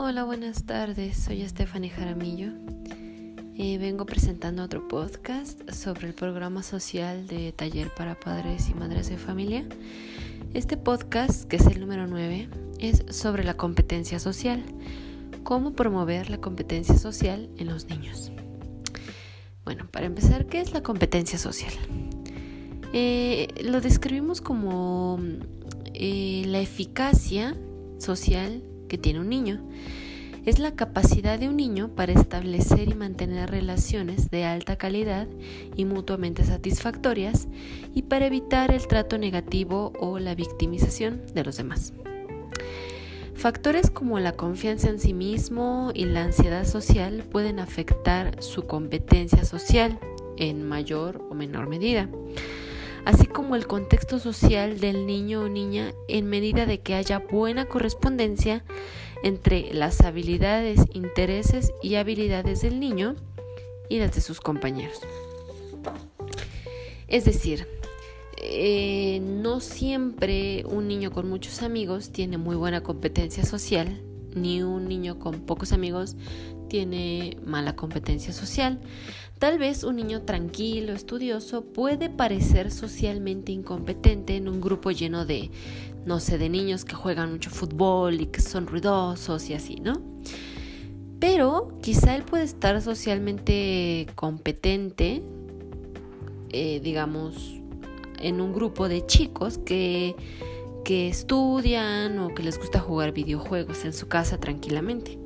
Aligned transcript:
Hola, 0.00 0.22
buenas 0.22 0.62
tardes. 0.62 1.16
Soy 1.16 1.46
Stephanie 1.48 1.90
Jaramillo. 1.90 2.52
Eh, 3.56 3.78
vengo 3.78 4.06
presentando 4.06 4.62
otro 4.62 4.86
podcast 4.86 5.68
sobre 5.72 6.06
el 6.06 6.14
programa 6.14 6.62
social 6.62 7.26
de 7.26 7.50
Taller 7.50 7.92
para 7.92 8.14
Padres 8.14 8.68
y 8.68 8.74
Madres 8.74 9.10
de 9.10 9.16
Familia. 9.16 9.66
Este 10.54 10.76
podcast, 10.76 11.48
que 11.48 11.56
es 11.56 11.66
el 11.66 11.80
número 11.80 12.06
9, 12.06 12.48
es 12.78 13.06
sobre 13.10 13.42
la 13.42 13.54
competencia 13.54 14.20
social. 14.20 14.62
Cómo 15.42 15.72
promover 15.72 16.30
la 16.30 16.38
competencia 16.38 16.96
social 16.96 17.50
en 17.58 17.66
los 17.66 17.86
niños. 17.86 18.30
Bueno, 19.64 19.88
para 19.90 20.06
empezar, 20.06 20.46
¿qué 20.46 20.60
es 20.60 20.72
la 20.72 20.84
competencia 20.84 21.40
social? 21.40 21.72
Eh, 22.92 23.48
lo 23.64 23.80
describimos 23.80 24.40
como 24.42 25.18
eh, 25.92 26.44
la 26.46 26.60
eficacia 26.60 27.56
social 27.98 28.62
que 28.88 28.98
tiene 28.98 29.20
un 29.20 29.28
niño. 29.28 29.60
Es 30.46 30.58
la 30.58 30.74
capacidad 30.74 31.38
de 31.38 31.48
un 31.48 31.56
niño 31.56 31.90
para 31.94 32.12
establecer 32.12 32.88
y 32.88 32.94
mantener 32.94 33.50
relaciones 33.50 34.30
de 34.30 34.44
alta 34.44 34.76
calidad 34.76 35.26
y 35.76 35.84
mutuamente 35.84 36.44
satisfactorias 36.44 37.48
y 37.94 38.02
para 38.02 38.26
evitar 38.26 38.72
el 38.72 38.86
trato 38.86 39.18
negativo 39.18 39.92
o 40.00 40.18
la 40.18 40.34
victimización 40.34 41.20
de 41.34 41.44
los 41.44 41.58
demás. 41.58 41.92
Factores 43.34 43.90
como 43.90 44.18
la 44.18 44.32
confianza 44.32 44.88
en 44.88 44.98
sí 44.98 45.12
mismo 45.12 45.92
y 45.94 46.06
la 46.06 46.24
ansiedad 46.24 46.64
social 46.64 47.24
pueden 47.30 47.60
afectar 47.60 48.42
su 48.42 48.66
competencia 48.66 49.44
social 49.44 50.00
en 50.38 50.66
mayor 50.66 51.24
o 51.30 51.34
menor 51.34 51.68
medida 51.68 52.08
así 53.08 53.26
como 53.26 53.56
el 53.56 53.66
contexto 53.66 54.18
social 54.18 54.80
del 54.80 55.06
niño 55.06 55.40
o 55.40 55.48
niña 55.48 55.94
en 56.08 56.26
medida 56.26 56.66
de 56.66 56.80
que 56.80 56.94
haya 56.94 57.20
buena 57.20 57.64
correspondencia 57.64 58.64
entre 59.22 59.72
las 59.72 60.02
habilidades, 60.02 60.82
intereses 60.92 61.72
y 61.82 61.94
habilidades 61.94 62.60
del 62.60 62.78
niño 62.78 63.16
y 63.88 63.98
las 63.98 64.14
de 64.14 64.20
sus 64.20 64.42
compañeros. 64.42 65.00
Es 67.06 67.24
decir, 67.24 67.66
eh, 68.36 69.20
no 69.22 69.60
siempre 69.60 70.66
un 70.66 70.86
niño 70.86 71.10
con 71.10 71.30
muchos 71.30 71.62
amigos 71.62 72.12
tiene 72.12 72.36
muy 72.36 72.56
buena 72.56 72.82
competencia 72.82 73.42
social, 73.42 74.02
ni 74.34 74.62
un 74.62 74.86
niño 74.86 75.18
con 75.18 75.46
pocos 75.46 75.72
amigos 75.72 76.14
tiene 76.68 77.38
mala 77.42 77.74
competencia 77.74 78.34
social. 78.34 78.80
Tal 79.38 79.58
vez 79.58 79.84
un 79.84 79.96
niño 79.96 80.22
tranquilo, 80.22 80.92
estudioso, 80.92 81.62
puede 81.62 82.10
parecer 82.10 82.72
socialmente 82.72 83.52
incompetente 83.52 84.34
en 84.34 84.48
un 84.48 84.60
grupo 84.60 84.90
lleno 84.90 85.26
de, 85.26 85.52
no 86.04 86.18
sé, 86.18 86.38
de 86.38 86.48
niños 86.48 86.84
que 86.84 86.96
juegan 86.96 87.32
mucho 87.32 87.50
fútbol 87.50 88.20
y 88.20 88.26
que 88.26 88.40
son 88.40 88.66
ruidosos 88.66 89.48
y 89.48 89.54
así, 89.54 89.76
¿no? 89.76 90.02
Pero 91.20 91.78
quizá 91.82 92.16
él 92.16 92.24
puede 92.24 92.42
estar 92.42 92.82
socialmente 92.82 94.08
competente, 94.16 95.22
eh, 96.50 96.80
digamos, 96.82 97.60
en 98.18 98.40
un 98.40 98.52
grupo 98.52 98.88
de 98.88 99.06
chicos 99.06 99.58
que, 99.58 100.16
que 100.84 101.08
estudian 101.08 102.18
o 102.18 102.34
que 102.34 102.42
les 102.42 102.58
gusta 102.58 102.80
jugar 102.80 103.12
videojuegos 103.12 103.84
en 103.84 103.92
su 103.92 104.08
casa 104.08 104.38
tranquilamente. 104.40 105.16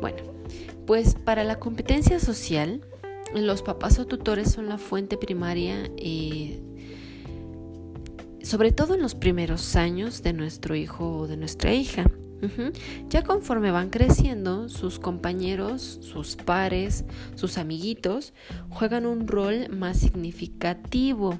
Bueno, 0.00 0.35
pues 0.86 1.14
para 1.14 1.44
la 1.44 1.58
competencia 1.58 2.20
social, 2.20 2.80
los 3.34 3.62
papás 3.62 3.98
o 3.98 4.06
tutores 4.06 4.52
son 4.52 4.68
la 4.68 4.78
fuente 4.78 5.16
primaria, 5.16 5.90
eh, 5.96 6.60
sobre 8.42 8.72
todo 8.72 8.94
en 8.94 9.02
los 9.02 9.14
primeros 9.14 9.76
años 9.76 10.22
de 10.22 10.32
nuestro 10.32 10.76
hijo 10.76 11.18
o 11.18 11.26
de 11.26 11.36
nuestra 11.36 11.72
hija. 11.74 12.10
Ya 13.08 13.24
conforme 13.24 13.70
van 13.70 13.88
creciendo, 13.88 14.68
sus 14.68 14.98
compañeros, 14.98 15.98
sus 16.02 16.36
pares, 16.36 17.04
sus 17.34 17.58
amiguitos 17.58 18.34
juegan 18.68 19.06
un 19.06 19.26
rol 19.26 19.68
más 19.70 19.98
significativo. 19.98 21.38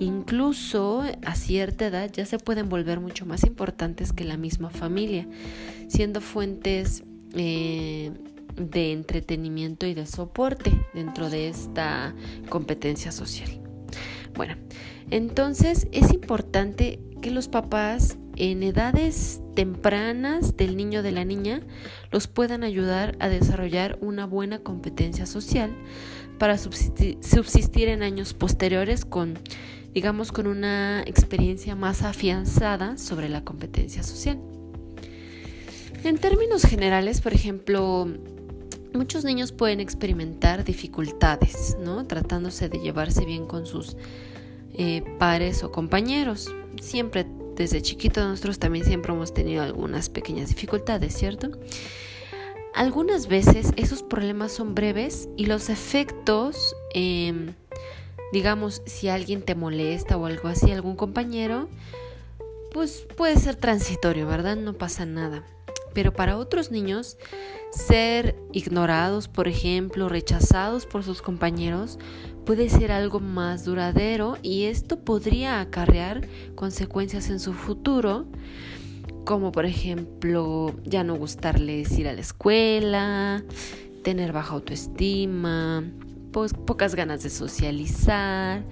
Incluso 0.00 1.04
a 1.24 1.34
cierta 1.34 1.86
edad 1.86 2.10
ya 2.10 2.24
se 2.24 2.38
pueden 2.38 2.68
volver 2.68 3.00
mucho 3.00 3.26
más 3.26 3.44
importantes 3.44 4.12
que 4.12 4.24
la 4.24 4.38
misma 4.38 4.70
familia, 4.70 5.28
siendo 5.88 6.20
fuentes 6.20 7.04
eh, 7.34 8.10
de 8.56 8.92
entretenimiento 8.92 9.86
y 9.86 9.94
de 9.94 10.06
soporte 10.06 10.72
dentro 10.94 11.30
de 11.30 11.48
esta 11.48 12.14
competencia 12.48 13.12
social. 13.12 13.60
Bueno, 14.34 14.56
entonces 15.10 15.88
es 15.92 16.12
importante 16.12 17.00
que 17.20 17.30
los 17.30 17.48
papás 17.48 18.16
en 18.36 18.62
edades 18.62 19.40
tempranas 19.54 20.56
del 20.56 20.76
niño 20.76 21.00
o 21.00 21.02
de 21.02 21.12
la 21.12 21.24
niña 21.24 21.60
los 22.10 22.26
puedan 22.26 22.64
ayudar 22.64 23.16
a 23.20 23.28
desarrollar 23.28 23.98
una 24.00 24.24
buena 24.24 24.60
competencia 24.60 25.26
social 25.26 25.70
para 26.38 26.56
subsistir 26.56 27.88
en 27.88 28.02
años 28.02 28.32
posteriores 28.32 29.04
con, 29.04 29.38
digamos, 29.92 30.32
con 30.32 30.46
una 30.46 31.02
experiencia 31.02 31.76
más 31.76 32.02
afianzada 32.02 32.96
sobre 32.96 33.28
la 33.28 33.44
competencia 33.44 34.02
social. 34.02 34.40
En 36.02 36.16
términos 36.16 36.62
generales, 36.62 37.20
por 37.20 37.34
ejemplo, 37.34 38.08
muchos 38.94 39.24
niños 39.24 39.52
pueden 39.52 39.80
experimentar 39.80 40.64
dificultades, 40.64 41.76
¿no? 41.80 42.06
Tratándose 42.06 42.68
de 42.68 42.78
llevarse 42.78 43.24
bien 43.24 43.46
con 43.46 43.66
sus 43.66 43.96
eh, 44.74 45.02
pares 45.18 45.62
o 45.62 45.72
compañeros. 45.72 46.54
Siempre, 46.80 47.26
desde 47.56 47.82
chiquitos 47.82 48.24
nosotros 48.26 48.58
también 48.58 48.84
siempre 48.84 49.12
hemos 49.12 49.34
tenido 49.34 49.62
algunas 49.62 50.08
pequeñas 50.08 50.48
dificultades, 50.48 51.14
¿cierto? 51.14 51.50
Algunas 52.74 53.26
veces 53.26 53.72
esos 53.76 54.02
problemas 54.02 54.52
son 54.52 54.74
breves 54.74 55.28
y 55.36 55.46
los 55.46 55.68
efectos, 55.70 56.74
em, 56.94 57.54
digamos, 58.32 58.82
si 58.86 59.08
alguien 59.08 59.42
te 59.42 59.54
molesta 59.54 60.16
o 60.16 60.26
algo 60.26 60.48
así, 60.48 60.70
algún 60.70 60.94
compañero, 60.94 61.68
pues 62.72 63.06
puede 63.16 63.36
ser 63.36 63.56
transitorio, 63.56 64.26
¿verdad? 64.26 64.56
No 64.56 64.74
pasa 64.74 65.04
nada. 65.04 65.44
Pero 65.94 66.12
para 66.12 66.36
otros 66.36 66.70
niños, 66.70 67.18
ser 67.70 68.36
ignorados, 68.52 69.28
por 69.28 69.48
ejemplo, 69.48 70.08
rechazados 70.08 70.86
por 70.86 71.02
sus 71.04 71.22
compañeros, 71.22 71.98
puede 72.44 72.68
ser 72.68 72.92
algo 72.92 73.20
más 73.20 73.64
duradero 73.64 74.36
y 74.42 74.64
esto 74.64 75.00
podría 75.00 75.60
acarrear 75.60 76.26
consecuencias 76.54 77.30
en 77.30 77.38
su 77.38 77.52
futuro, 77.52 78.26
como 79.24 79.52
por 79.52 79.66
ejemplo 79.66 80.74
ya 80.84 81.04
no 81.04 81.14
gustarles 81.14 81.96
ir 81.98 82.08
a 82.08 82.12
la 82.12 82.20
escuela, 82.20 83.44
tener 84.02 84.32
baja 84.32 84.54
autoestima, 84.54 85.84
pocas 86.32 86.94
ganas 86.94 87.22
de 87.22 87.30
socializar, 87.30 88.64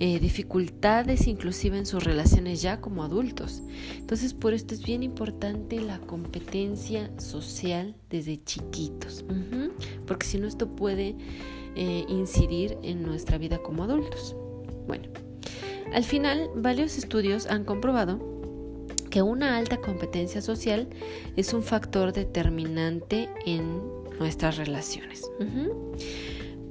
eh, 0.00 0.18
dificultades 0.18 1.26
inclusive 1.26 1.76
en 1.76 1.84
sus 1.84 2.02
relaciones 2.02 2.62
ya 2.62 2.80
como 2.80 3.04
adultos. 3.04 3.62
Entonces 3.96 4.32
por 4.32 4.54
esto 4.54 4.74
es 4.74 4.82
bien 4.82 5.02
importante 5.02 5.78
la 5.78 5.98
competencia 5.98 7.10
social 7.18 7.94
desde 8.08 8.42
chiquitos, 8.42 9.26
porque 10.06 10.26
si 10.26 10.38
no 10.38 10.48
esto 10.48 10.74
puede 10.74 11.16
eh, 11.76 12.06
incidir 12.08 12.78
en 12.82 13.02
nuestra 13.02 13.36
vida 13.36 13.58
como 13.58 13.84
adultos. 13.84 14.34
Bueno, 14.86 15.08
al 15.92 16.04
final 16.04 16.48
varios 16.56 16.96
estudios 16.96 17.46
han 17.46 17.64
comprobado 17.64 18.18
que 19.10 19.20
una 19.20 19.58
alta 19.58 19.76
competencia 19.76 20.40
social 20.40 20.88
es 21.36 21.52
un 21.52 21.62
factor 21.62 22.14
determinante 22.14 23.28
en 23.44 23.82
nuestras 24.18 24.56
relaciones. 24.56 25.30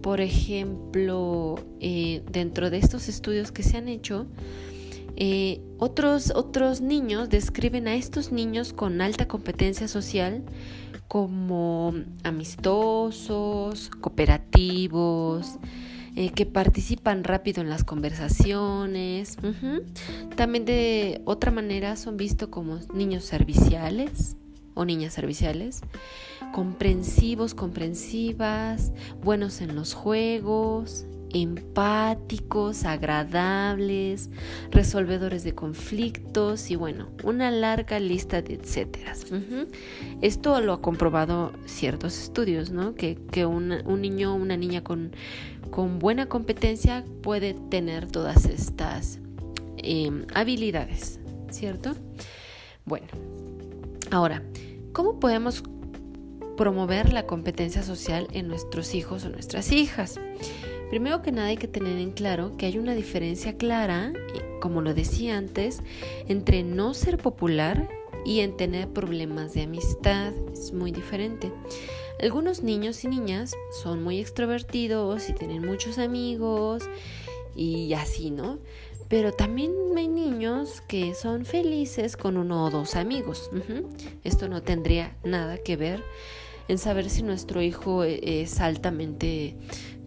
Por 0.01 0.21
ejemplo, 0.21 1.55
eh, 1.79 2.23
dentro 2.31 2.69
de 2.69 2.77
estos 2.77 3.09
estudios 3.09 3.51
que 3.51 3.63
se 3.63 3.77
han 3.77 3.87
hecho, 3.87 4.27
eh, 5.15 5.62
otros, 5.77 6.31
otros 6.33 6.81
niños 6.81 7.29
describen 7.29 7.88
a 7.88 7.95
estos 7.95 8.31
niños 8.31 8.71
con 8.71 9.01
alta 9.01 9.27
competencia 9.27 9.88
social 9.88 10.44
como 11.09 11.94
amistosos, 12.24 13.89
cooperativos, 14.00 15.57
eh, 16.15 16.29
que 16.29 16.45
participan 16.45 17.24
rápido 17.24 17.62
en 17.62 17.69
las 17.69 17.83
conversaciones. 17.83 19.38
También 20.35 20.65
de 20.65 21.21
otra 21.25 21.51
manera 21.51 21.95
son 21.95 22.15
vistos 22.15 22.50
como 22.50 22.79
niños 22.94 23.25
serviciales, 23.25 24.38
o 24.79 24.85
niñas 24.85 25.13
serviciales, 25.13 25.81
comprensivos, 26.53 27.53
comprensivas, 27.53 28.93
buenos 29.21 29.59
en 29.59 29.75
los 29.75 29.93
juegos, 29.93 31.05
empáticos, 31.31 32.85
agradables, 32.85 34.29
resolvedores 34.71 35.43
de 35.43 35.53
conflictos 35.53 36.71
y 36.71 36.77
bueno, 36.77 37.09
una 37.25 37.51
larga 37.51 37.99
lista 37.99 38.41
de 38.41 38.53
etcéteras. 38.53 39.25
Esto 40.21 40.61
lo 40.61 40.71
ha 40.71 40.81
comprobado 40.81 41.51
ciertos 41.65 42.17
estudios, 42.17 42.71
¿no? 42.71 42.95
Que, 42.95 43.17
un 43.45 44.01
niño 44.01 44.33
o 44.33 44.35
una 44.37 44.55
niña 44.55 44.81
con, 44.81 45.11
con, 45.71 45.99
buena 45.99 46.27
competencia 46.27 47.03
puede 47.21 47.53
tener 47.69 48.09
todas 48.09 48.45
estas 48.45 49.19
em, 49.75 50.25
habilidades, 50.33 51.19
¿cierto? 51.51 51.97
Bueno, 52.85 53.07
Ahora, 54.11 54.41
¿Cómo 54.91 55.19
podemos 55.19 55.63
promover 56.57 57.13
la 57.13 57.27
competencia 57.27 57.83
social 57.83 58.27
en 58.31 58.47
nuestros 58.47 58.95
hijos 58.95 59.24
o 59.24 59.30
nuestras 59.30 59.71
hijas? 59.71 60.19
Primero 60.89 61.21
que 61.21 61.31
nada 61.31 61.50
hay 61.50 61.57
que 61.57 61.68
tener 61.68 62.00
en 62.00 62.12
claro 62.12 62.57
que 62.57 62.65
hay 62.65 62.80
una 62.80 62.95
diferencia 62.95 63.56
clara, 63.56 64.12
como 64.59 64.81
lo 64.81 64.95
decía 64.95 65.38
antes, 65.38 65.83
entre 66.27 66.63
no 66.63 66.95
ser 66.95 67.18
popular 67.18 67.88
y 68.25 68.39
en 68.39 68.57
tener 68.57 68.89
problemas 68.89 69.53
de 69.53 69.63
amistad. 69.63 70.33
Es 70.51 70.74
muy 70.74 70.91
diferente. 70.91 71.51
Algunos 72.19 72.63
niños 72.63 73.03
y 73.03 73.07
niñas 73.07 73.56
son 73.83 74.03
muy 74.03 74.19
extrovertidos 74.19 75.30
y 75.30 75.33
tienen 75.33 75.65
muchos 75.65 76.00
amigos 76.00 76.89
y 77.56 77.94
así, 77.94 78.31
¿no? 78.31 78.57
Pero 79.09 79.33
también 79.33 79.73
hay 79.97 80.07
niños 80.07 80.81
que 80.88 81.15
son 81.15 81.44
felices 81.44 82.15
con 82.15 82.38
uno 82.38 82.65
o 82.65 82.69
dos 82.69 82.95
amigos. 82.95 83.50
Esto 84.23 84.47
no 84.47 84.61
tendría 84.61 85.17
nada 85.23 85.57
que 85.57 85.75
ver 85.75 86.03
en 86.67 86.77
saber 86.77 87.09
si 87.09 87.23
nuestro 87.23 87.61
hijo 87.61 88.03
e-, 88.03 88.41
es 88.41 88.61
altamente 88.61 89.57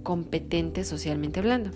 competente 0.04 0.84
socialmente 0.84 1.40
hablando. 1.40 1.70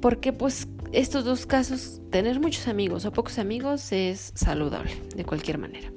Porque 0.00 0.32
pues 0.32 0.68
estos 0.92 1.24
dos 1.24 1.46
casos, 1.46 2.00
tener 2.10 2.40
muchos 2.40 2.68
amigos 2.68 3.04
o 3.04 3.12
pocos 3.12 3.38
amigos 3.38 3.92
es 3.92 4.32
saludable 4.34 4.92
de 5.14 5.24
cualquier 5.24 5.58
manera. 5.58 5.92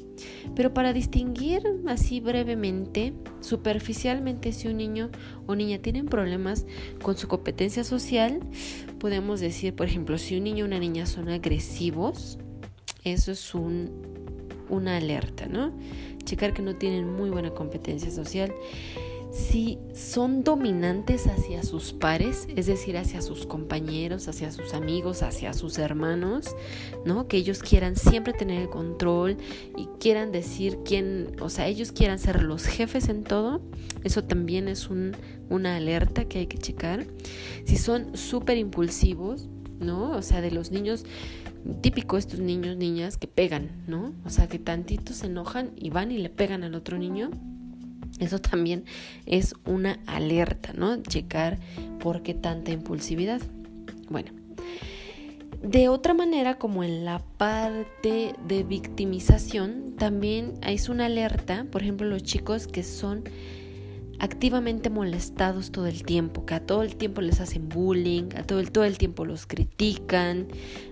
Pero 0.55 0.73
para 0.73 0.93
distinguir 0.93 1.63
así 1.87 2.19
brevemente, 2.19 3.13
superficialmente, 3.39 4.51
si 4.51 4.67
un 4.67 4.77
niño 4.77 5.09
o 5.47 5.55
niña 5.55 5.79
tienen 5.79 6.05
problemas 6.05 6.65
con 7.01 7.17
su 7.17 7.27
competencia 7.27 7.83
social, 7.83 8.39
podemos 8.99 9.39
decir, 9.39 9.75
por 9.75 9.87
ejemplo, 9.87 10.17
si 10.17 10.37
un 10.37 10.43
niño 10.43 10.65
o 10.65 10.67
una 10.67 10.79
niña 10.79 11.05
son 11.05 11.29
agresivos, 11.29 12.37
eso 13.03 13.31
es 13.31 13.53
un, 13.53 13.91
una 14.69 14.97
alerta, 14.97 15.47
¿no? 15.47 15.73
Checar 16.23 16.53
que 16.53 16.61
no 16.61 16.75
tienen 16.75 17.11
muy 17.11 17.29
buena 17.29 17.51
competencia 17.51 18.11
social 18.11 18.53
si 19.33 19.79
son 19.95 20.43
dominantes 20.43 21.25
hacia 21.25 21.63
sus 21.63 21.91
pares, 21.91 22.47
es 22.55 22.67
decir, 22.67 22.97
hacia 22.97 23.19
sus 23.23 23.47
compañeros, 23.47 24.27
hacia 24.27 24.51
sus 24.51 24.75
amigos, 24.75 25.23
hacia 25.23 25.53
sus 25.53 25.79
hermanos, 25.79 26.55
¿no? 27.03 27.27
Que 27.27 27.37
ellos 27.37 27.63
quieran 27.63 27.95
siempre 27.95 28.33
tener 28.33 28.61
el 28.61 28.69
control 28.69 29.37
y 29.75 29.87
quieran 29.99 30.31
decir 30.31 30.77
quién, 30.85 31.35
o 31.41 31.49
sea, 31.49 31.67
ellos 31.67 31.91
quieran 31.91 32.19
ser 32.19 32.43
los 32.43 32.65
jefes 32.65 33.09
en 33.09 33.23
todo, 33.23 33.59
eso 34.03 34.23
también 34.23 34.67
es 34.67 34.87
una 35.49 35.75
alerta 35.77 36.25
que 36.25 36.39
hay 36.39 36.47
que 36.47 36.59
checar. 36.59 37.07
Si 37.65 37.77
son 37.77 38.15
súper 38.15 38.59
impulsivos, 38.59 39.47
¿no? 39.79 40.11
O 40.11 40.21
sea, 40.21 40.41
de 40.41 40.51
los 40.51 40.69
niños 40.69 41.05
típico 41.81 42.17
estos 42.17 42.39
niños, 42.39 42.77
niñas 42.77 43.17
que 43.17 43.27
pegan, 43.27 43.83
¿no? 43.87 44.13
O 44.25 44.29
sea, 44.29 44.47
que 44.47 44.59
tantito 44.59 45.11
se 45.13 45.25
enojan 45.25 45.71
y 45.75 45.89
van 45.89 46.11
y 46.11 46.19
le 46.19 46.29
pegan 46.29 46.63
al 46.63 46.75
otro 46.75 46.99
niño 46.99 47.31
eso 48.19 48.39
también 48.39 48.85
es 49.25 49.55
una 49.65 49.99
alerta, 50.05 50.73
¿no? 50.73 51.01
Checar 51.01 51.57
por 51.99 52.23
qué 52.23 52.33
tanta 52.33 52.71
impulsividad. 52.71 53.41
Bueno, 54.09 54.31
de 55.63 55.87
otra 55.87 56.13
manera, 56.13 56.57
como 56.57 56.83
en 56.83 57.05
la 57.05 57.19
parte 57.37 58.35
de 58.47 58.63
victimización, 58.63 59.95
también 59.97 60.53
es 60.61 60.89
una 60.89 61.05
alerta, 61.05 61.65
por 61.71 61.83
ejemplo, 61.83 62.05
los 62.05 62.21
chicos 62.23 62.67
que 62.67 62.83
son 62.83 63.23
activamente 64.23 64.89
molestados 64.89 65.73
todo 65.73 65.85
el 65.85 66.03
tiempo, 66.03 66.45
que 66.45 66.53
a 66.53 66.65
todo 66.65 66.81
el 66.81 66.95
tiempo 66.95 67.19
les 67.19 67.41
hacen 67.41 67.67
bullying, 67.67 68.29
a 68.37 68.43
todo 68.43 68.61
el, 68.61 68.71
todo 68.71 68.85
el 68.85 68.97
tiempo 68.97 69.25
los 69.25 69.45
critican. 69.45 70.47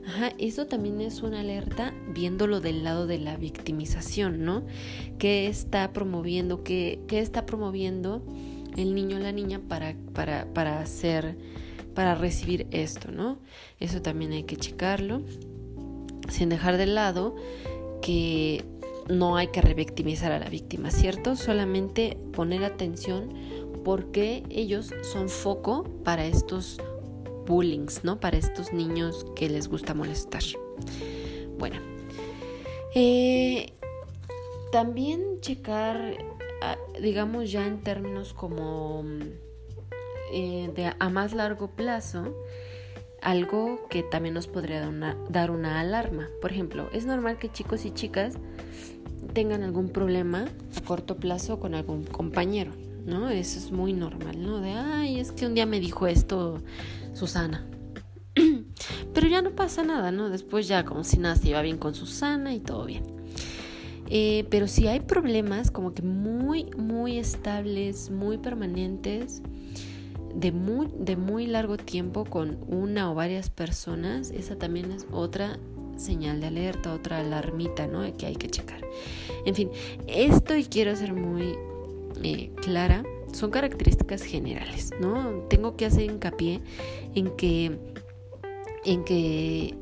Ajá, 0.06 0.34
eso 0.38 0.68
también 0.68 1.00
es 1.00 1.22
una 1.22 1.40
alerta 1.40 1.94
viéndolo 2.14 2.60
del 2.60 2.84
lado 2.84 3.08
de 3.08 3.20
la 3.20 3.38
victimización, 3.38 4.44
¿no? 4.44 4.66
¿Qué 5.18 5.48
está 5.48 5.94
promoviendo, 5.94 6.66
qué, 6.66 7.00
está 7.10 7.46
promoviendo 7.46 8.22
el 8.76 8.94
niño 8.94 9.16
o 9.16 9.20
la 9.22 9.32
niña 9.32 9.62
para, 9.66 9.96
para, 10.14 10.54
para 10.54 10.82
hacer, 10.82 11.38
para 11.96 12.16
recibir 12.16 12.68
esto, 12.72 13.14
¿no? 13.14 13.40
Eso 13.80 14.02
también 14.02 14.34
hay 14.34 14.44
que 14.44 14.58
checarlo, 14.58 15.22
sin 16.28 16.50
dejar 16.50 16.76
de 16.76 16.86
lado 16.86 17.38
que 18.02 18.66
no 19.12 19.36
hay 19.36 19.48
que 19.48 19.62
revictimizar 19.62 20.32
a 20.32 20.40
la 20.40 20.50
víctima, 20.50 20.90
¿cierto? 20.90 21.36
Solamente 21.36 22.18
poner 22.34 22.64
atención 22.64 23.34
porque 23.84 24.44
ellos 24.50 24.94
son 25.02 25.30
foco 25.30 25.84
para 26.04 26.26
estos 26.26 26.80
bullings, 27.46 28.04
¿no? 28.04 28.20
Para 28.20 28.38
estos 28.38 28.74
niños 28.74 29.26
que 29.36 29.50
les 29.50 29.68
gusta 29.68 29.94
molestar. 29.94 30.44
Bueno, 31.58 31.78
eh, 32.96 33.74
también 34.72 35.42
checar, 35.42 36.18
ah, 36.62 36.78
digamos 37.02 37.52
ya 37.52 37.66
en 37.68 37.82
términos 37.82 38.34
como 38.34 39.04
eh, 40.32 40.72
de 40.76 40.94
a 40.98 41.10
más 41.10 41.34
largo 41.34 41.72
plazo, 41.72 42.34
algo 43.22 43.88
que 43.90 44.02
también 44.04 44.34
nos 44.34 44.48
podría 44.48 44.90
dar 45.30 45.52
una, 45.52 45.80
alarma. 45.80 46.30
Por 46.42 46.52
ejemplo, 46.52 46.90
es 46.94 47.06
normal 47.06 47.38
que 47.38 47.52
chicos 47.52 47.86
y 47.86 47.92
chicas 47.92 48.36
tengan 49.32 49.64
algún 49.64 49.90
problema 49.90 50.46
a 50.76 50.82
corto 50.82 51.18
plazo 51.18 51.60
con 51.60 51.76
algún 51.76 52.04
compañero, 52.04 52.72
¿no? 53.06 53.30
Eso 53.30 53.60
es 53.60 53.72
muy 53.72 53.94
normal, 53.94 54.42
¿no? 54.42 54.62
De, 54.62 54.72
ay, 54.72 55.20
es 55.20 55.32
que 55.32 55.46
un 55.46 55.54
día 55.54 55.66
me 55.66 55.80
dijo 55.80 56.08
esto 56.08 56.62
Susana. 57.14 57.66
Pero 59.14 59.28
ya 59.28 59.42
no 59.42 59.52
pasa 59.52 59.84
nada, 59.84 60.12
¿no? 60.12 60.30
Después 60.30 60.68
ya 60.68 60.86
como 60.86 61.04
si 61.04 61.18
nada 61.18 61.36
se 61.36 61.50
iba 61.50 61.62
bien 61.62 61.78
con 61.78 61.94
Susana 61.94 62.54
y 62.54 62.60
todo 62.60 62.86
bien. 62.86 63.04
Eh, 64.14 64.46
pero 64.50 64.68
si 64.68 64.88
hay 64.88 65.00
problemas 65.00 65.72
como 65.72 65.94
que 65.94 66.02
muy, 66.02 66.66
muy 66.78 67.18
estables, 67.18 68.12
muy 68.12 68.38
permanentes, 68.38 69.42
de 70.36 70.52
muy, 70.52 70.90
de 71.00 71.16
muy 71.16 71.48
largo 71.48 71.78
tiempo 71.78 72.26
con 72.26 72.58
una 72.68 73.10
o 73.10 73.16
varias 73.16 73.50
personas, 73.50 74.32
esa 74.32 74.58
también 74.58 74.92
es 74.92 75.08
otra 75.12 75.58
señal 76.02 76.42
de 76.42 76.48
alerta, 76.48 76.94
otra 76.94 77.20
alarmita, 77.20 77.88
¿no? 77.88 78.02
Que 78.18 78.26
hay 78.26 78.36
que 78.36 78.50
checar. 78.50 78.82
En 79.46 79.56
fin, 79.56 79.70
esto 80.08 80.56
y 80.56 80.66
quiero 80.66 80.96
ser 80.96 81.14
muy 81.14 81.56
eh, 82.24 82.52
clara, 82.62 83.04
son 83.32 83.52
características 83.52 84.24
generales, 84.24 84.92
¿no? 85.00 85.46
Tengo 85.50 85.76
que 85.78 85.86
hacer 85.86 86.04
hincapié 86.04 86.62
en 87.16 87.30
que, 87.36 87.78
en 88.86 89.04
que 89.04 89.76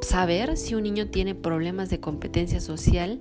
saber 0.00 0.56
si 0.56 0.74
un 0.74 0.82
niño 0.82 1.08
tiene 1.08 1.34
problemas 1.34 1.90
de 1.90 2.00
competencia 2.00 2.60
social 2.60 3.20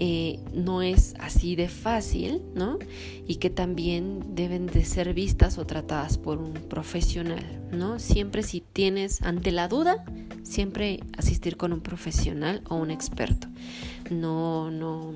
eh, 0.00 0.38
no 0.54 0.80
es 0.80 1.14
así 1.18 1.56
de 1.56 1.68
fácil, 1.68 2.40
¿no? 2.54 2.78
Y 3.26 3.36
que 3.36 3.50
también 3.50 4.36
deben 4.36 4.66
de 4.66 4.84
ser 4.84 5.12
vistas 5.12 5.58
o 5.58 5.66
tratadas 5.66 6.18
por 6.18 6.38
un 6.38 6.52
profesional, 6.52 7.44
¿no? 7.72 7.98
Siempre 7.98 8.44
si 8.44 8.60
tienes 8.60 9.22
ante 9.22 9.50
la 9.50 9.66
duda, 9.66 10.04
siempre 10.44 11.00
asistir 11.16 11.56
con 11.56 11.72
un 11.72 11.80
profesional 11.80 12.62
o 12.68 12.76
un 12.76 12.92
experto. 12.92 13.48
No, 14.08 14.70
no, 14.70 15.14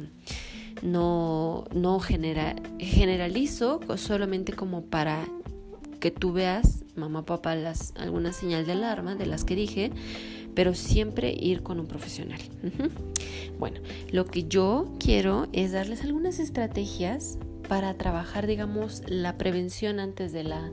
no, 0.82 1.64
no 1.72 2.00
generalizo 2.00 3.80
solamente 3.96 4.52
como 4.52 4.82
para 4.82 5.24
que 6.00 6.10
tú 6.10 6.32
veas, 6.32 6.84
mamá, 6.96 7.24
papá, 7.24 7.54
las, 7.54 7.94
alguna 7.96 8.32
señal 8.32 8.66
de 8.66 8.72
alarma 8.72 9.14
de 9.14 9.26
las 9.26 9.44
que 9.44 9.54
dije, 9.54 9.92
pero 10.54 10.74
siempre 10.74 11.34
ir 11.38 11.62
con 11.62 11.80
un 11.80 11.86
profesional. 11.86 12.40
Bueno, 13.58 13.80
lo 14.10 14.26
que 14.26 14.44
yo 14.44 14.92
quiero 14.98 15.46
es 15.52 15.72
darles 15.72 16.02
algunas 16.02 16.38
estrategias 16.38 17.38
para 17.68 17.94
trabajar, 17.94 18.46
digamos, 18.46 19.02
la 19.06 19.38
prevención 19.38 20.00
antes 20.00 20.32
de 20.32 20.44
la, 20.44 20.70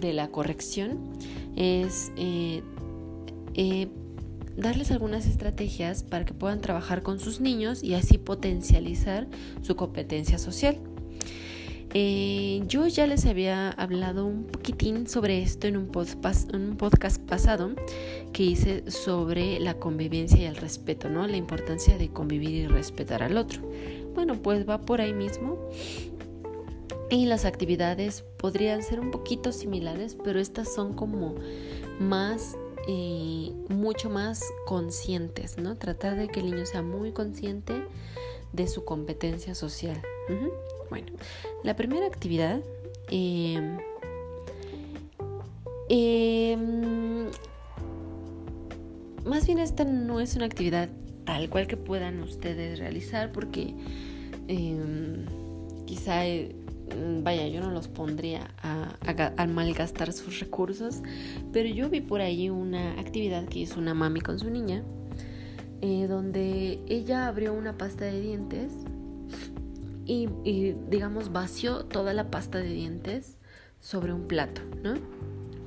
de 0.00 0.12
la 0.12 0.28
corrección. 0.28 0.98
Es 1.56 2.12
eh, 2.16 2.62
eh, 3.54 3.88
darles 4.56 4.90
algunas 4.90 5.26
estrategias 5.26 6.02
para 6.02 6.24
que 6.24 6.34
puedan 6.34 6.60
trabajar 6.60 7.02
con 7.02 7.20
sus 7.20 7.40
niños 7.40 7.82
y 7.84 7.94
así 7.94 8.18
potencializar 8.18 9.28
su 9.62 9.76
competencia 9.76 10.38
social. 10.38 10.78
Eh, 11.94 12.62
yo 12.66 12.86
ya 12.86 13.06
les 13.06 13.24
había 13.24 13.70
hablado 13.70 14.26
un 14.26 14.44
poquitín 14.44 15.06
sobre 15.06 15.42
esto 15.42 15.66
en 15.66 15.78
un, 15.78 15.86
podcast, 15.86 16.54
un 16.54 16.76
podcast 16.76 17.20
pasado 17.22 17.70
que 18.32 18.42
hice 18.42 18.90
sobre 18.90 19.58
la 19.58 19.74
convivencia 19.74 20.38
y 20.38 20.44
el 20.44 20.56
respeto, 20.56 21.08
¿no? 21.08 21.26
La 21.26 21.38
importancia 21.38 21.96
de 21.96 22.10
convivir 22.10 22.50
y 22.50 22.66
respetar 22.66 23.22
al 23.22 23.38
otro. 23.38 23.62
Bueno, 24.14 24.42
pues 24.42 24.68
va 24.68 24.82
por 24.82 25.00
ahí 25.00 25.14
mismo. 25.14 25.58
Y 27.10 27.24
las 27.24 27.46
actividades 27.46 28.22
podrían 28.36 28.82
ser 28.82 29.00
un 29.00 29.10
poquito 29.10 29.50
similares, 29.50 30.16
pero 30.22 30.40
estas 30.40 30.74
son 30.74 30.92
como 30.92 31.36
más, 31.98 32.54
eh, 32.86 33.50
mucho 33.70 34.10
más 34.10 34.44
conscientes, 34.66 35.56
¿no? 35.56 35.76
Tratar 35.76 36.16
de 36.16 36.28
que 36.28 36.40
el 36.40 36.50
niño 36.50 36.66
sea 36.66 36.82
muy 36.82 37.12
consciente 37.12 37.82
de 38.52 38.66
su 38.66 38.84
competencia 38.84 39.54
social. 39.54 40.02
Bueno, 40.90 41.08
la 41.64 41.76
primera 41.76 42.06
actividad... 42.06 42.60
Em, 43.10 43.78
más 49.24 49.46
bien 49.46 49.58
esta 49.58 49.84
no 49.84 50.20
es 50.20 50.36
una 50.36 50.44
actividad 50.44 50.90
tal 51.24 51.48
cual 51.48 51.66
que 51.66 51.76
puedan 51.76 52.22
ustedes 52.22 52.78
realizar 52.78 53.32
porque 53.32 53.74
em, 54.48 55.24
quizá, 55.86 56.26
eh, 56.26 56.54
vaya, 57.22 57.48
yo 57.48 57.60
no 57.60 57.70
los 57.70 57.88
pondría 57.88 58.50
a, 58.62 58.96
a, 59.36 59.46
malgastar 59.46 60.12
sus 60.12 60.40
recursos, 60.40 61.02
pero 61.52 61.68
yo 61.68 61.88
vi 61.88 62.00
por 62.00 62.20
ahí 62.20 62.50
una 62.50 62.92
actividad 63.00 63.44
que 63.46 63.60
hizo 63.60 63.78
una 63.78 63.94
mami 63.94 64.20
con 64.20 64.38
su 64.38 64.50
niña, 64.50 64.82
eh, 65.80 66.06
donde 66.08 66.80
ella 66.88 67.28
abrió 67.28 67.54
una 67.54 67.76
pasta 67.76 68.04
de 68.06 68.20
dientes 68.20 68.72
y, 70.08 70.74
digamos, 70.88 71.32
vació 71.32 71.84
toda 71.84 72.14
la 72.14 72.30
pasta 72.30 72.58
de 72.58 72.72
dientes 72.72 73.36
sobre 73.80 74.12
un 74.12 74.26
plato, 74.26 74.62
¿no? 74.82 74.94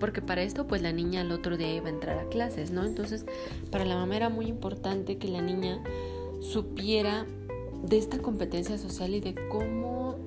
porque 0.01 0.23
para 0.23 0.41
esto 0.41 0.65
pues 0.65 0.81
la 0.81 0.91
niña 0.91 1.21
el 1.21 1.31
otro 1.31 1.57
día 1.57 1.75
iba 1.75 1.85
a 1.85 1.91
entrar 1.91 2.17
a 2.17 2.27
clases, 2.27 2.71
¿no? 2.71 2.83
Entonces 2.83 3.23
para 3.69 3.85
la 3.85 3.95
mamá 3.95 4.17
era 4.17 4.29
muy 4.29 4.47
importante 4.47 5.19
que 5.19 5.27
la 5.27 5.43
niña 5.43 5.79
supiera 6.41 7.27
de 7.83 7.99
esta 7.99 8.17
competencia 8.17 8.79
social 8.79 9.13
y 9.13 9.19
de 9.19 9.35
cómo 9.49 10.17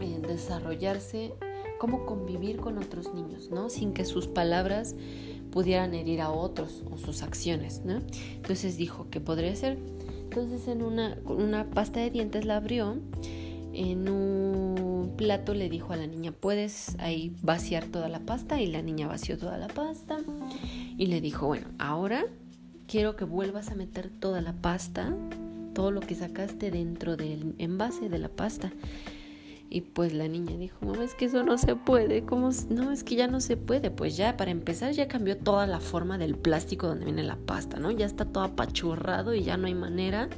eh, 0.00 0.20
desarrollarse, 0.26 1.34
cómo 1.78 2.06
convivir 2.06 2.58
con 2.58 2.78
otros 2.78 3.12
niños, 3.12 3.50
¿no? 3.50 3.70
Sin 3.70 3.92
que 3.92 4.04
sus 4.04 4.28
palabras 4.28 4.94
pudieran 5.50 5.92
herir 5.92 6.20
a 6.20 6.30
otros 6.30 6.84
o 6.92 6.96
sus 6.96 7.24
acciones, 7.24 7.82
¿no? 7.84 8.02
Entonces 8.36 8.76
dijo 8.76 9.08
que 9.10 9.20
podría 9.20 9.54
ser. 9.56 9.78
Entonces 10.34 10.66
en 10.66 10.82
una, 10.82 11.16
una 11.26 11.64
pasta 11.70 12.00
de 12.00 12.10
dientes 12.10 12.44
la 12.44 12.56
abrió 12.56 12.96
en 13.72 14.08
un 14.08 15.12
plato 15.16 15.54
le 15.54 15.68
dijo 15.68 15.92
a 15.92 15.96
la 15.96 16.08
niña, 16.08 16.32
puedes 16.32 16.96
ahí 16.98 17.32
vaciar 17.40 17.84
toda 17.84 18.08
la 18.08 18.18
pasta 18.18 18.60
y 18.60 18.66
la 18.66 18.82
niña 18.82 19.06
vació 19.06 19.38
toda 19.38 19.58
la 19.58 19.68
pasta 19.68 20.18
y 20.98 21.06
le 21.06 21.20
dijo, 21.20 21.46
bueno, 21.46 21.68
ahora 21.78 22.26
quiero 22.88 23.14
que 23.14 23.24
vuelvas 23.24 23.70
a 23.70 23.76
meter 23.76 24.10
toda 24.10 24.40
la 24.40 24.54
pasta, 24.54 25.14
todo 25.72 25.92
lo 25.92 26.00
que 26.00 26.16
sacaste 26.16 26.72
dentro 26.72 27.16
del 27.16 27.54
envase 27.58 28.08
de 28.08 28.18
la 28.18 28.28
pasta. 28.28 28.72
Y 29.74 29.80
pues 29.80 30.12
la 30.12 30.28
niña 30.28 30.56
dijo, 30.56 30.76
mamá, 30.86 31.02
es 31.02 31.14
que 31.14 31.24
eso 31.24 31.42
no 31.42 31.58
se 31.58 31.74
puede. 31.74 32.22
¿Cómo? 32.22 32.50
No, 32.70 32.92
es 32.92 33.02
que 33.02 33.16
ya 33.16 33.26
no 33.26 33.40
se 33.40 33.56
puede. 33.56 33.90
Pues 33.90 34.16
ya, 34.16 34.36
para 34.36 34.52
empezar, 34.52 34.92
ya 34.92 35.08
cambió 35.08 35.36
toda 35.36 35.66
la 35.66 35.80
forma 35.80 36.16
del 36.16 36.36
plástico 36.36 36.86
donde 36.86 37.06
viene 37.06 37.24
la 37.24 37.34
pasta, 37.34 37.80
¿no? 37.80 37.90
Ya 37.90 38.06
está 38.06 38.24
todo 38.24 38.44
apachurrado 38.44 39.34
y 39.34 39.42
ya 39.42 39.56
no 39.56 39.66
hay 39.66 39.74
manera 39.74 40.28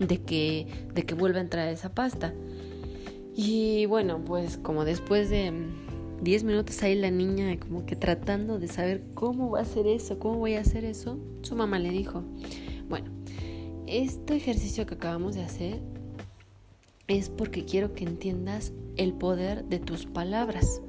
de 0.00 0.20
que, 0.22 0.66
de 0.92 1.04
que 1.04 1.14
vuelva 1.14 1.38
a 1.38 1.42
entrar 1.42 1.68
esa 1.68 1.94
pasta. 1.94 2.34
Y 3.36 3.86
bueno, 3.86 4.24
pues 4.24 4.58
como 4.58 4.84
después 4.84 5.30
de 5.30 5.52
10 6.22 6.42
minutos 6.42 6.82
ahí 6.82 6.96
la 6.96 7.12
niña 7.12 7.56
como 7.60 7.86
que 7.86 7.94
tratando 7.94 8.58
de 8.58 8.66
saber 8.66 9.04
cómo 9.14 9.50
va 9.50 9.60
a 9.60 9.62
hacer 9.62 9.86
eso, 9.86 10.18
cómo 10.18 10.38
voy 10.38 10.54
a 10.54 10.62
hacer 10.62 10.84
eso, 10.84 11.16
su 11.42 11.54
mamá 11.54 11.78
le 11.78 11.90
dijo, 11.90 12.24
bueno, 12.88 13.12
este 13.86 14.34
ejercicio 14.34 14.84
que 14.84 14.94
acabamos 14.94 15.36
de 15.36 15.44
hacer 15.44 15.93
es 17.08 17.28
porque 17.28 17.64
quiero 17.64 17.94
que 17.94 18.04
entiendas 18.04 18.72
el 18.96 19.12
poder 19.12 19.64
de 19.64 19.78
tus 19.78 20.06
palabras. 20.06 20.80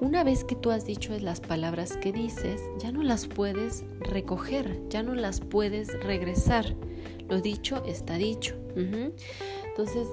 Una 0.00 0.22
vez 0.22 0.44
que 0.44 0.54
tú 0.54 0.70
has 0.70 0.86
dicho 0.86 1.18
las 1.18 1.40
palabras 1.40 1.96
que 1.96 2.12
dices, 2.12 2.60
ya 2.78 2.92
no 2.92 3.02
las 3.02 3.26
puedes 3.26 3.84
recoger, 4.00 4.80
ya 4.88 5.02
no 5.02 5.14
las 5.14 5.40
puedes 5.40 6.00
regresar. 6.04 6.76
Lo 7.28 7.40
dicho 7.40 7.82
está 7.84 8.16
dicho. 8.16 8.54
Entonces, 8.76 10.06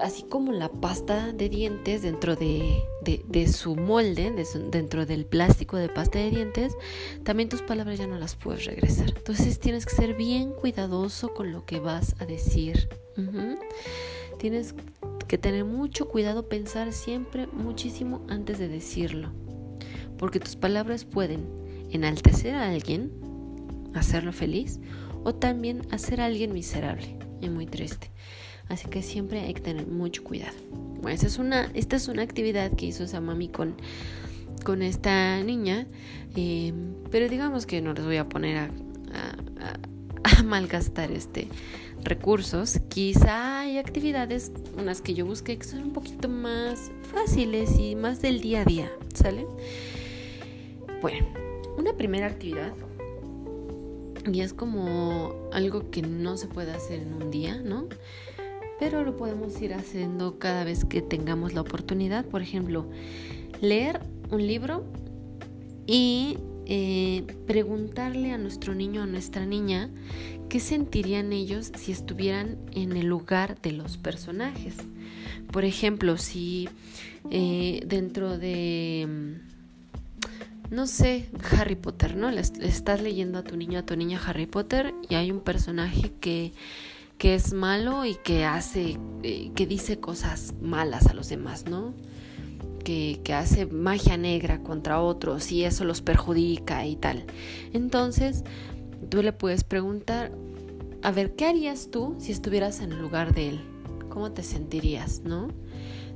así 0.00 0.22
como 0.22 0.52
la 0.52 0.68
pasta 0.68 1.32
de 1.32 1.48
dientes 1.48 2.02
dentro 2.02 2.36
de, 2.36 2.82
su 3.52 3.76
molde, 3.76 4.32
dentro 4.70 5.06
del 5.06 5.24
plástico 5.24 5.76
de 5.76 5.88
pasta 5.88 6.18
de 6.18 6.30
dientes, 6.30 6.74
también 7.24 7.48
tus 7.48 7.62
palabras 7.62 7.98
ya 7.98 8.06
no 8.06 8.18
las 8.18 8.36
puedes 8.36 8.64
regresar. 8.64 9.12
Entonces 9.16 9.58
tienes 9.58 9.86
que 9.86 9.94
ser 9.94 10.14
bien 10.14 10.52
cuidadoso 10.52 11.34
con 11.34 11.52
lo 11.52 11.64
que 11.64 11.80
vas 11.80 12.16
a 12.18 12.26
decir. 12.26 12.88
Tienes 14.38 14.74
que 15.26 15.38
tener 15.38 15.64
mucho 15.64 16.08
cuidado, 16.08 16.48
pensar 16.48 16.92
siempre 16.92 17.46
muchísimo 17.46 18.24
antes 18.28 18.58
de 18.58 18.68
decirlo. 18.68 19.30
Porque 20.18 20.40
tus 20.40 20.56
palabras 20.56 21.04
pueden 21.04 21.46
enaltecer 21.90 22.54
a 22.54 22.68
alguien, 22.68 23.12
hacerlo 23.94 24.32
feliz, 24.32 24.80
o 25.24 25.34
también 25.34 25.82
hacer 25.90 26.20
a 26.20 26.26
alguien 26.26 26.52
miserable 26.52 27.18
y 27.40 27.48
muy 27.48 27.66
triste. 27.66 28.10
Así 28.68 28.88
que 28.88 29.02
siempre 29.02 29.40
hay 29.40 29.54
que 29.54 29.60
tener 29.60 29.86
mucho 29.86 30.24
cuidado. 30.24 30.56
Bueno, 31.00 31.10
esa 31.10 31.26
es 31.26 31.38
una, 31.38 31.70
esta 31.74 31.96
es 31.96 32.08
una 32.08 32.22
actividad 32.22 32.72
que 32.72 32.86
hizo 32.86 33.04
esa 33.04 33.20
mami 33.20 33.48
con, 33.48 33.76
con 34.64 34.82
esta 34.82 35.42
niña. 35.42 35.86
Eh, 36.34 36.72
pero 37.10 37.28
digamos 37.28 37.66
que 37.66 37.80
no 37.80 37.92
les 37.92 38.04
voy 38.04 38.16
a 38.16 38.28
poner 38.28 38.58
a, 38.58 38.70
a, 40.38 40.42
malgastar 40.42 41.10
este 41.12 41.48
recursos. 42.02 42.80
Quizá 42.88 43.60
hay 43.60 43.78
actividades, 43.78 44.52
unas 44.76 45.00
que 45.00 45.14
yo 45.14 45.26
busqué, 45.26 45.58
que 45.58 45.64
son 45.64 45.82
un 45.82 45.92
poquito 45.92 46.28
más 46.28 46.90
fáciles 47.12 47.78
y 47.78 47.94
más 47.94 48.20
del 48.20 48.40
día 48.40 48.62
a 48.62 48.64
día, 48.64 48.92
¿sale? 49.14 49.46
Bueno, 51.00 51.26
una 51.78 51.92
primera 51.94 52.26
actividad 52.26 52.72
y 54.32 54.40
es 54.40 54.52
como 54.52 55.32
algo 55.52 55.90
que 55.90 56.02
no 56.02 56.36
se 56.36 56.48
puede 56.48 56.72
hacer 56.72 57.00
en 57.00 57.14
un 57.14 57.30
día, 57.30 57.60
¿no? 57.62 57.86
Pero 58.78 59.04
lo 59.04 59.16
podemos 59.16 59.60
ir 59.60 59.74
haciendo 59.74 60.38
cada 60.38 60.64
vez 60.64 60.84
que 60.84 61.02
tengamos 61.02 61.54
la 61.54 61.62
oportunidad. 61.62 62.24
Por 62.24 62.42
ejemplo, 62.42 62.86
leer 63.60 64.00
un 64.30 64.46
libro 64.46 64.84
y 65.86 66.38
eh, 66.66 67.24
preguntarle 67.46 68.32
a 68.32 68.38
nuestro 68.38 68.74
niño 68.74 69.02
o 69.02 69.04
a 69.04 69.06
nuestra 69.06 69.46
niña 69.46 69.90
qué 70.48 70.60
sentirían 70.60 71.32
ellos 71.32 71.72
si 71.76 71.92
estuvieran 71.92 72.58
en 72.72 72.96
el 72.96 73.06
lugar 73.06 73.60
de 73.60 73.72
los 73.72 73.96
personajes. 73.96 74.74
Por 75.52 75.64
ejemplo, 75.64 76.16
si 76.18 76.68
eh, 77.30 77.82
dentro 77.86 78.36
de, 78.36 79.06
mm, 79.08 80.74
no 80.74 80.86
sé, 80.86 81.26
Harry 81.52 81.76
Potter, 81.76 82.16
¿no? 82.16 82.30
le 82.30 82.40
estás 82.40 83.00
leyendo 83.00 83.38
a 83.38 83.42
tu 83.42 83.56
niño, 83.56 83.78
a 83.78 83.86
tu 83.86 83.96
niña 83.96 84.20
Harry 84.24 84.46
Potter 84.46 84.92
y 85.08 85.14
hay 85.14 85.30
un 85.30 85.40
personaje 85.40 86.12
que 86.20 86.52
que 87.18 87.34
es 87.34 87.52
malo 87.52 88.04
y 88.04 88.14
que 88.14 88.44
hace, 88.44 88.98
eh, 89.22 89.50
que 89.54 89.66
dice 89.66 89.98
cosas 89.98 90.54
malas 90.60 91.06
a 91.06 91.14
los 91.14 91.28
demás, 91.28 91.64
¿no? 91.66 91.94
Que, 92.84 93.20
que, 93.24 93.32
hace 93.32 93.66
magia 93.66 94.16
negra 94.16 94.62
contra 94.62 95.00
otros 95.00 95.50
y 95.50 95.64
eso 95.64 95.84
los 95.84 96.02
perjudica 96.02 96.86
y 96.86 96.96
tal. 96.96 97.24
Entonces, 97.72 98.44
tú 99.08 99.22
le 99.22 99.32
puedes 99.32 99.64
preguntar, 99.64 100.30
a 101.02 101.10
ver, 101.10 101.34
¿qué 101.34 101.46
harías 101.46 101.90
tú 101.90 102.14
si 102.18 102.32
estuvieras 102.32 102.80
en 102.80 102.92
el 102.92 103.00
lugar 103.00 103.34
de 103.34 103.50
él? 103.50 103.60
¿Cómo 104.08 104.30
te 104.32 104.42
sentirías, 104.42 105.22
no? 105.24 105.48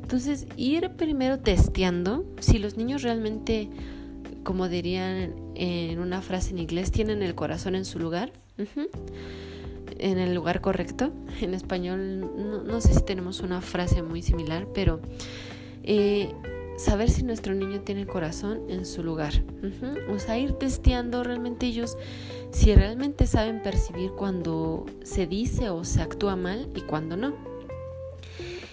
Entonces, 0.03 0.47
ir 0.57 0.91
primero 0.97 1.39
testeando 1.39 2.25
si 2.41 2.59
los 2.59 2.77
niños 2.77 3.03
realmente, 3.03 3.69
como 4.43 4.69
dirían 4.69 5.35
en 5.55 5.99
una 5.99 6.21
frase 6.23 6.51
en 6.51 6.59
inglés, 6.59 6.91
tienen 6.91 7.23
el 7.23 7.35
corazón 7.35 7.75
en 7.75 7.85
su 7.85 7.99
lugar 7.99 8.33
en 10.01 10.19
el 10.19 10.35
lugar 10.35 10.61
correcto. 10.61 11.13
En 11.41 11.55
español 11.55 12.65
no, 12.67 12.81
sé 12.81 12.95
si 12.95 13.03
tenemos 13.03 13.41
una 13.41 13.61
frase 13.61 14.03
muy 14.03 14.23
similar, 14.23 14.67
pero 14.75 15.01
eh, 15.83 16.35
saber 16.77 17.11
si 17.11 17.23
nuestro 17.23 17.55
niño 17.55 17.81
tiene 17.81 18.03
el 18.03 18.07
corazón 18.07 18.63
en 18.69 18.87
su 18.87 19.03
lugar. 19.03 19.33
O 20.11 20.19
sea, 20.19 20.39
ir 20.39 20.53
testeando 20.53 21.23
realmente 21.23 21.67
ellos 21.67 21.97
si 22.51 22.75
realmente 22.75 23.27
saben 23.27 23.63
percibir 23.63 24.11
cuando 24.13 24.87
se 25.05 25.27
dice 25.27 25.71
o 25.71 25.85
se 25.85 26.03
actúa 26.03 26.37
mal 26.37 26.69
y 26.75 26.81
cuando 26.81 27.17
no. 27.17 27.35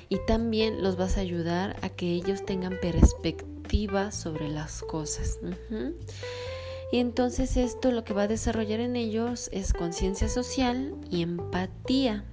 Y 0.09 0.19
también 0.25 0.81
los 0.83 0.95
vas 0.95 1.17
a 1.17 1.21
ayudar 1.21 1.75
a 1.81 1.89
que 1.89 2.13
ellos 2.13 2.45
tengan 2.45 2.77
perspectiva 2.81 4.11
sobre 4.11 4.47
las 4.47 4.81
cosas. 4.81 5.39
Y 6.91 6.99
entonces 6.99 7.57
esto 7.57 7.91
lo 7.91 8.03
que 8.03 8.13
va 8.13 8.23
a 8.23 8.27
desarrollar 8.27 8.79
en 8.79 8.95
ellos 8.95 9.49
es 9.51 9.73
conciencia 9.73 10.29
social 10.29 10.95
y 11.11 11.21
empatía. 11.21 12.25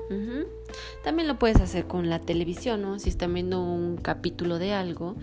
También 1.03 1.27
lo 1.27 1.39
puedes 1.39 1.61
hacer 1.61 1.87
con 1.87 2.09
la 2.09 2.21
televisión, 2.21 2.83
¿no? 2.83 2.99
Si 2.99 3.09
están 3.09 3.35
viendo 3.35 3.61
un 3.61 3.97
capítulo 3.97 4.59
de 4.59 4.73
algo 4.73 5.17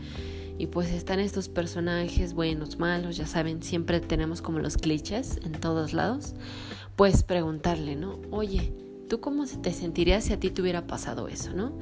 y 0.58 0.68
pues 0.68 0.92
están 0.92 1.20
estos 1.20 1.48
personajes 1.48 2.34
buenos, 2.34 2.78
malos, 2.78 3.16
ya 3.16 3.26
saben, 3.26 3.64
siempre 3.64 4.02
tenemos 4.02 4.42
como 4.42 4.60
los 4.60 4.78
clichés 4.78 5.40
en 5.44 5.54
todos 5.54 5.94
lados, 5.94 6.36
pues 6.98 7.24
preguntarle, 7.24 7.96
¿no? 7.96 8.20
Oye, 8.32 8.74
¿tú 9.08 9.22
cómo 9.22 9.46
te 9.46 9.72
sentirías 9.72 10.26
si 10.26 10.34
a 10.34 10.40
ti 10.40 10.50
te 10.50 10.62
hubiera 10.62 10.88
pasado 10.88 11.30
eso, 11.30 11.54
¿no? 11.54 11.80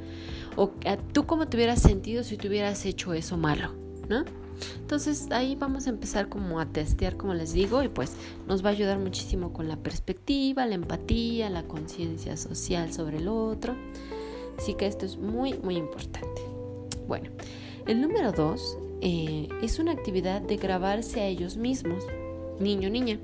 O 0.56 0.72
tú 1.13 1.25
cómo 1.25 1.48
te 1.48 1.58
hubieras 1.58 1.82
sentido 1.82 2.24
si 2.24 2.38
te 2.38 2.48
hubieras 2.48 2.86
hecho 2.86 3.13
eso 3.13 3.38
malo, 3.38 3.74
¿no? 4.08 4.24
Entonces 4.80 5.28
ahí 5.32 5.56
vamos 5.56 5.88
a 5.88 5.92
empezar 5.92 6.30
como 6.30 6.60
a 6.60 6.66
testear, 6.66 7.18
como 7.18 7.34
les 7.34 7.54
digo, 7.54 7.84
y 7.84 7.89
pues 7.89 8.13
nos 8.48 8.63
va 8.63 8.70
a 8.70 8.72
ayudar 8.72 9.00
muchísimo 9.00 9.54
con 9.54 9.68
la 9.68 9.78
perspectiva, 9.78 10.66
la 10.66 10.75
empatía, 10.75 11.50
la 11.50 11.63
conciencia 11.63 12.38
social 12.38 12.92
sobre 12.94 13.18
el 13.18 13.28
otro. 13.28 13.75
Así 14.58 14.74
que 14.74 14.88
esto 14.88 15.06
es 15.06 15.18
muy, 15.18 15.54
muy 15.60 15.78
importante. 15.78 16.42
Bueno, 17.08 17.30
el 17.88 18.01
número 18.01 18.32
dos 18.32 18.78
eh, 19.01 19.48
es 19.62 19.80
una 19.80 19.94
actividad 19.94 20.42
de 20.42 20.58
grabarse 20.58 21.22
a 21.22 21.28
ellos 21.28 21.56
mismos, 21.58 22.04
niño, 22.60 22.89
niña. 22.89 23.20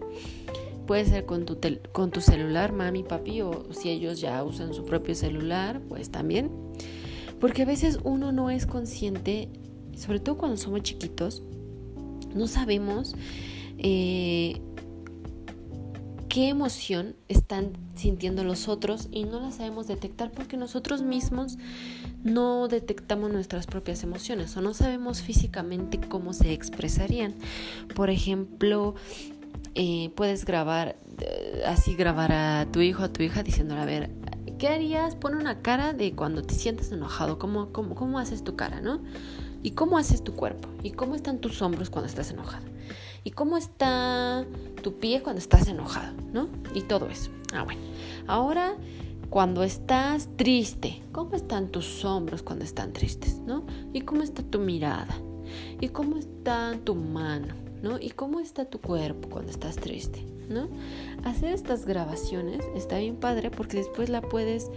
Puede 0.88 1.06
ser 1.06 1.26
con 1.26 1.46
tu, 1.46 1.58
con 1.92 2.12
tu 2.12 2.22
celular, 2.22 2.72
mami, 2.72 3.04
papi, 3.04 3.42
o 3.42 3.74
si 3.74 3.90
ellos 3.90 4.22
ya 4.22 4.44
usan 4.44 4.74
su 4.74 4.86
propio 4.86 5.16
celular, 5.16 5.82
pues 5.90 6.10
también. 6.10 6.52
Porque 7.40 7.64
a 7.64 7.66
veces 7.66 8.00
uno 8.04 8.32
no 8.32 8.50
es 8.50 8.66
consciente, 8.66 9.50
sobre 9.96 10.20
todo 10.20 10.38
cuando 10.38 10.58
somos 10.58 10.82
chiquitos, 10.82 11.44
no 12.34 12.48
sabemos 12.48 13.16
eh, 13.78 14.62
qué 16.30 16.50
emoción 16.50 17.16
están 17.30 17.72
sintiendo 17.96 18.44
los 18.44 18.68
otros 18.68 19.08
y 19.12 19.24
no 19.24 19.40
la 19.40 19.52
sabemos 19.52 19.88
detectar 19.88 20.32
porque 20.32 20.58
nosotros 20.58 21.02
mismos 21.02 21.58
no 22.24 22.68
detectamos 22.68 23.32
nuestras 23.32 23.68
propias 23.68 24.04
emociones 24.04 24.58
o 24.58 24.62
no 24.62 24.74
sabemos 24.74 25.22
físicamente 25.22 26.00
cómo 26.00 26.34
se 26.34 26.52
expresarían. 26.52 27.36
Por 27.96 28.10
ejemplo, 28.10 28.96
eh, 29.76 30.12
puedes 30.16 30.44
grabar, 30.44 30.98
eh, 31.22 31.64
así 31.66 31.96
grabar 31.96 32.34
a 32.34 32.68
tu 32.72 32.82
hijo, 32.82 33.04
a 33.04 33.14
tu 33.14 33.24
hija 33.24 33.44
diciéndole, 33.44 33.82
a 33.82 33.86
ver, 33.86 34.10
¿qué 34.58 34.68
harías? 34.68 35.16
Pon 35.16 35.36
una 35.36 35.62
cara 35.62 35.94
de 35.94 36.16
cuando 36.16 36.42
te 36.42 36.54
sientes 36.54 36.92
enojado, 36.92 37.40
¿cómo, 37.40 37.72
cómo, 37.72 37.96
cómo 37.96 38.20
haces 38.20 38.44
tu 38.44 38.56
cara, 38.56 38.82
no? 38.82 39.02
¿Y 39.66 39.72
cómo 39.72 39.98
haces 39.98 40.24
tu 40.24 40.36
cuerpo? 40.36 40.70
¿Y 40.84 40.92
cómo 40.92 41.16
están 41.16 41.40
tus 41.40 41.60
hombros 41.64 41.90
cuando 41.90 42.08
estás 42.08 42.30
enojado? 42.30 42.68
¿Y 43.24 43.32
cómo 43.32 43.58
está 43.58 44.46
tu 44.84 45.00
pie 45.00 45.24
cuando 45.24 45.40
estás 45.40 45.68
enojado? 45.68 46.16
¿No? 46.32 46.50
Y 46.76 46.82
todo 46.82 47.10
eso. 47.10 47.32
Ah, 47.52 47.64
bueno. 47.64 47.82
Ahora, 48.28 48.76
cuando 49.32 49.64
estás 49.64 50.30
triste, 50.36 51.02
¿cómo 51.12 51.36
están 51.36 51.70
tus 51.70 52.06
hombros 52.06 52.44
cuando 52.44 52.64
están 52.64 52.94
tristes? 52.94 53.40
¿No? 53.40 53.66
¿Y 53.92 54.02
cómo 54.02 54.22
está 54.22 54.44
tu 54.44 54.60
mirada? 54.60 55.18
¿Y 55.82 55.90
cómo 55.90 56.18
está 56.18 56.78
tu 56.84 56.94
mano? 56.94 57.56
¿no? 57.82 57.98
¿Y 58.00 58.12
cómo 58.12 58.40
está 58.42 58.66
tu 58.66 58.80
cuerpo 58.80 59.30
cuando 59.30 59.50
estás 59.50 59.78
triste? 59.78 60.28
¿no? 60.48 60.70
Hacer 61.24 61.56
estas 61.56 61.88
grabaciones 61.88 62.64
está 62.76 63.00
bien 63.00 63.16
padre 63.16 63.50
porque 63.50 63.78
después 63.78 64.10
la 64.10 64.22
puedes, 64.22 64.70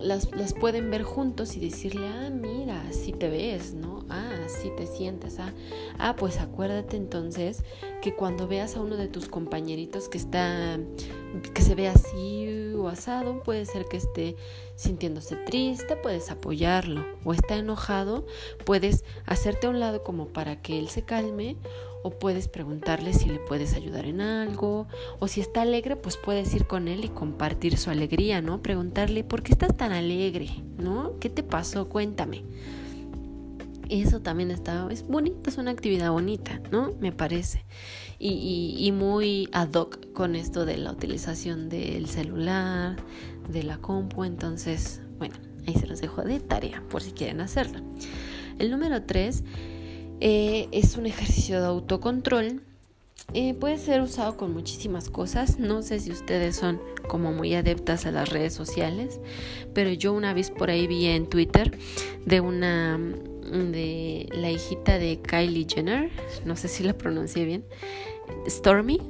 las, 0.00 0.32
las 0.32 0.52
pueden 0.52 0.90
ver 0.90 1.04
juntos 1.04 1.56
y 1.56 1.60
decirle, 1.60 2.08
ah, 2.08 2.28
mira, 2.28 2.82
así 2.88 3.12
te 3.12 3.30
ves, 3.30 3.72
¿no? 3.72 3.99
Ah, 4.10 4.30
así 4.44 4.70
te 4.76 4.86
sientes, 4.86 5.38
ah, 5.38 5.52
ah, 5.98 6.16
pues 6.16 6.38
acuérdate 6.38 6.96
entonces 6.96 7.62
que 8.02 8.14
cuando 8.14 8.48
veas 8.48 8.76
a 8.76 8.80
uno 8.80 8.96
de 8.96 9.06
tus 9.06 9.28
compañeritos 9.28 10.08
que 10.08 10.18
está, 10.18 10.78
que 11.54 11.62
se 11.62 11.74
ve 11.76 11.88
así 11.88 12.74
o 12.74 12.88
asado, 12.88 13.42
puede 13.42 13.66
ser 13.66 13.86
que 13.86 13.98
esté 13.98 14.36
sintiéndose 14.74 15.36
triste, 15.36 15.94
puedes 15.96 16.30
apoyarlo, 16.30 17.04
o 17.24 17.32
está 17.32 17.56
enojado, 17.56 18.26
puedes 18.64 19.04
hacerte 19.26 19.66
a 19.66 19.70
un 19.70 19.78
lado 19.78 20.02
como 20.02 20.26
para 20.26 20.60
que 20.60 20.78
él 20.78 20.88
se 20.88 21.02
calme, 21.02 21.56
o 22.02 22.10
puedes 22.10 22.48
preguntarle 22.48 23.12
si 23.12 23.28
le 23.28 23.38
puedes 23.38 23.74
ayudar 23.74 24.06
en 24.06 24.20
algo, 24.20 24.86
o 25.18 25.28
si 25.28 25.40
está 25.40 25.62
alegre, 25.62 25.96
pues 25.96 26.16
puedes 26.16 26.52
ir 26.54 26.66
con 26.66 26.88
él 26.88 27.04
y 27.04 27.08
compartir 27.08 27.76
su 27.76 27.90
alegría, 27.90 28.40
¿no? 28.40 28.62
Preguntarle, 28.62 29.22
¿por 29.22 29.42
qué 29.42 29.52
estás 29.52 29.76
tan 29.76 29.92
alegre? 29.92 30.48
¿No? 30.78 31.18
¿Qué 31.20 31.28
te 31.28 31.42
pasó? 31.42 31.88
Cuéntame. 31.88 32.42
Eso 33.90 34.20
también 34.20 34.52
está, 34.52 34.86
es 34.92 35.04
bonito, 35.04 35.50
es 35.50 35.58
una 35.58 35.72
actividad 35.72 36.12
bonita, 36.12 36.60
¿no? 36.70 36.92
Me 37.00 37.10
parece. 37.10 37.64
Y, 38.20 38.92
muy 38.94 39.48
ad 39.50 39.72
hoc 39.74 40.12
con 40.12 40.36
esto 40.36 40.64
de 40.64 40.76
la 40.76 40.92
utilización 40.92 41.68
del 41.68 42.06
celular, 42.06 42.96
de 43.48 43.64
la 43.64 43.78
compu, 43.78 44.22
entonces, 44.22 45.00
bueno, 45.18 45.34
ahí 45.66 45.74
se 45.74 45.88
los 45.88 46.00
dejo 46.00 46.22
de 46.22 46.38
tarea 46.38 46.84
por 46.88 47.02
si 47.02 47.10
quieren 47.10 47.40
hacerlo. 47.40 47.80
El 48.60 48.70
número 48.70 49.02
tres 49.02 49.42
eh, 50.20 50.68
es 50.70 50.96
un 50.96 51.06
ejercicio 51.06 51.60
de 51.60 51.66
autocontrol. 51.66 52.62
Eh, 53.34 53.54
puede 53.54 53.78
ser 53.78 54.02
usado 54.02 54.36
con 54.36 54.52
muchísimas 54.52 55.10
cosas. 55.10 55.58
No 55.58 55.82
sé 55.82 55.98
si 55.98 56.12
ustedes 56.12 56.54
son 56.54 56.80
como 57.08 57.32
muy 57.32 57.54
adeptas 57.54 58.06
a 58.06 58.12
las 58.12 58.28
redes 58.28 58.54
sociales, 58.54 59.18
pero 59.74 59.90
yo 59.90 60.12
una 60.12 60.32
vez 60.32 60.52
por 60.52 60.70
ahí 60.70 60.86
vi 60.86 61.06
en 61.06 61.26
Twitter 61.26 61.76
de 62.24 62.40
una 62.40 63.00
de 63.40 64.28
la 64.32 64.50
hijita 64.50 64.98
de 64.98 65.20
Kylie 65.20 65.66
Jenner, 65.68 66.10
no 66.44 66.56
sé 66.56 66.68
si 66.68 66.82
la 66.82 66.94
pronuncié 66.94 67.44
bien, 67.44 67.64
Stormy, 68.48 69.00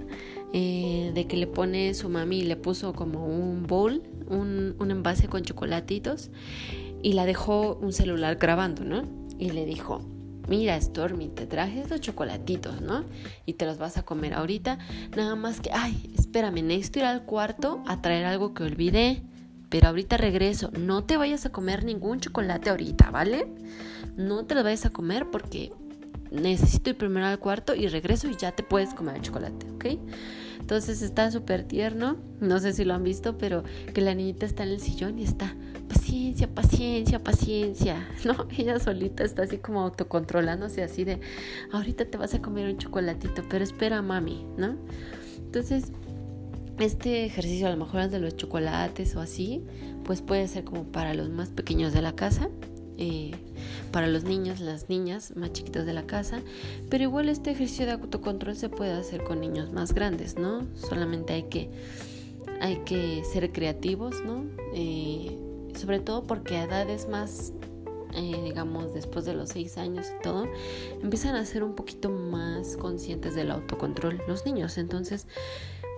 eh, 0.53 1.13
de 1.15 1.27
que 1.27 1.37
le 1.37 1.47
pone 1.47 1.95
su 1.95 2.09
mami 2.09 2.43
le 2.43 2.57
puso 2.57 2.93
como 2.93 3.27
un 3.27 3.67
bowl, 3.67 4.03
un, 4.27 4.75
un 4.79 4.91
envase 4.91 5.29
con 5.29 5.43
chocolatitos 5.43 6.31
y 7.03 7.13
la 7.13 7.27
dejó 7.27 7.77
un 7.77 7.93
celular 7.93 8.37
grabando, 8.37 8.85
¿no? 8.85 9.03
Y 9.39 9.51
le 9.51 9.65
dijo, 9.65 10.03
mira 10.49 10.81
Stormy, 10.81 11.29
te 11.29 11.47
traje 11.47 11.81
estos 11.81 12.01
chocolatitos, 12.01 12.81
¿no? 12.81 13.05
Y 13.47 13.55
te 13.55 13.65
los 13.65 13.79
vas 13.79 13.97
a 13.97 14.03
comer 14.03 14.35
ahorita. 14.35 14.79
Nada 15.17 15.37
más 15.37 15.61
que, 15.61 15.71
ay, 15.73 16.13
espérame, 16.19 16.63
necesito 16.63 16.99
ir 16.99 17.05
al 17.07 17.25
cuarto 17.25 17.83
a 17.87 18.03
traer 18.03 18.25
algo 18.27 18.53
que 18.53 18.65
olvidé. 18.65 19.23
Pero 19.71 19.89
ahorita 19.89 20.19
regreso. 20.19 20.71
No 20.79 21.05
te 21.05 21.17
vayas 21.17 21.47
a 21.47 21.51
comer 21.51 21.85
ningún 21.85 22.21
chocolate 22.21 22.71
ahorita, 22.71 23.11
¿vale? 23.11 23.47
No 24.17 24.45
te 24.45 24.55
lo 24.55 24.63
vayas 24.63 24.85
a 24.85 24.91
comer 24.91 25.31
porque 25.31 25.73
necesito 26.31 26.91
ir 26.91 26.97
primero 26.97 27.27
al 27.27 27.39
cuarto 27.39 27.75
y 27.75 27.89
regreso 27.89 28.29
y 28.29 28.37
ya 28.37 28.53
te 28.53 28.63
puedes 28.63 28.95
comer 28.95 29.17
el 29.17 29.23
chocolate, 29.23 29.67
¿ok? 29.75 29.85
Entonces 30.61 31.03
está 31.03 31.31
súper 31.31 31.65
tierno, 31.65 32.17
no 32.41 32.61
sé 32.61 32.73
si 32.73 32.85
lo 32.85 32.95
han 32.95 33.03
visto, 33.03 33.39
pero 33.39 33.65
que 33.93 34.01
la 34.01 34.15
niñita 34.15 34.47
está 34.47 34.63
en 34.63 34.69
el 34.69 34.81
sillón 34.81 35.19
y 35.19 35.25
está 35.25 35.57
paciencia, 35.89 36.49
paciencia, 36.55 37.19
paciencia, 37.25 38.09
¿no? 38.25 38.47
Ella 38.57 38.79
solita 38.79 39.25
está 39.25 39.43
así 39.43 39.59
como 39.59 39.81
autocontrolándose 39.83 40.83
así 40.83 41.05
de, 41.05 41.21
ahorita 41.73 42.05
te 42.05 42.19
vas 42.19 42.35
a 42.35 42.41
comer 42.41 42.69
un 42.69 42.79
chocolatito, 42.79 43.43
pero 43.49 43.65
espera 43.65 44.01
mami, 44.03 44.47
¿no? 44.57 44.77
Entonces, 45.39 45.91
este 46.83 47.25
ejercicio 47.25 47.67
a 47.67 47.71
lo 47.71 47.77
mejor 47.77 48.01
es 48.03 48.11
de 48.11 48.21
los 48.21 48.37
chocolates 48.37 49.17
o 49.17 49.21
así, 49.21 49.63
pues 50.05 50.23
puede 50.23 50.49
ser 50.49 50.65
como 50.65 50.85
para 50.85 51.15
los 51.15 51.29
más 51.29 51.51
pequeños 51.51 51.93
de 51.93 52.03
la 52.03 52.15
casa, 52.15 52.49
eh, 52.99 53.33
para 53.93 54.07
los 54.07 54.25
niños, 54.25 54.61
las 54.61 54.89
niñas 54.89 55.35
más 55.37 55.53
chiquitas 55.53 55.87
de 55.87 55.95
la 55.95 56.03
casa, 56.03 56.43
pero 56.91 57.05
igual 57.05 57.29
este 57.29 57.51
ejercicio 57.51 57.87
de 57.87 57.93
autocontrol 57.93 58.57
se 58.57 58.69
puede 58.69 58.93
hacer 58.93 59.25
con 59.25 59.41
niños 59.41 59.73
más 59.73 59.95
grandes, 59.95 60.37
¿no? 60.37 60.67
Solamente 60.75 61.33
hay 61.33 61.45
que, 61.45 61.71
hay 62.61 62.77
que 62.85 63.23
ser 63.25 63.53
creativos, 63.53 64.23
¿no? 64.25 64.45
Eh, 64.75 65.39
sobre 65.77 66.01
todo 66.01 66.25
porque 66.25 66.57
a 66.57 66.65
edades 66.65 67.09
más, 67.09 67.53
eh, 68.15 68.41
digamos, 68.45 68.93
después 68.93 69.25
de 69.25 69.35
los 69.35 69.49
seis 69.49 69.79
años 69.79 70.07
y 70.19 70.23
todo, 70.23 70.47
empiezan 71.03 71.37
a 71.37 71.45
ser 71.47 71.63
un 71.63 71.75
poquito 71.75 72.11
más 72.11 72.77
conscientes 72.77 73.35
del 73.35 73.51
autocontrol 73.51 74.21
los 74.29 74.45
niños. 74.45 74.79
Entonces 74.79 75.27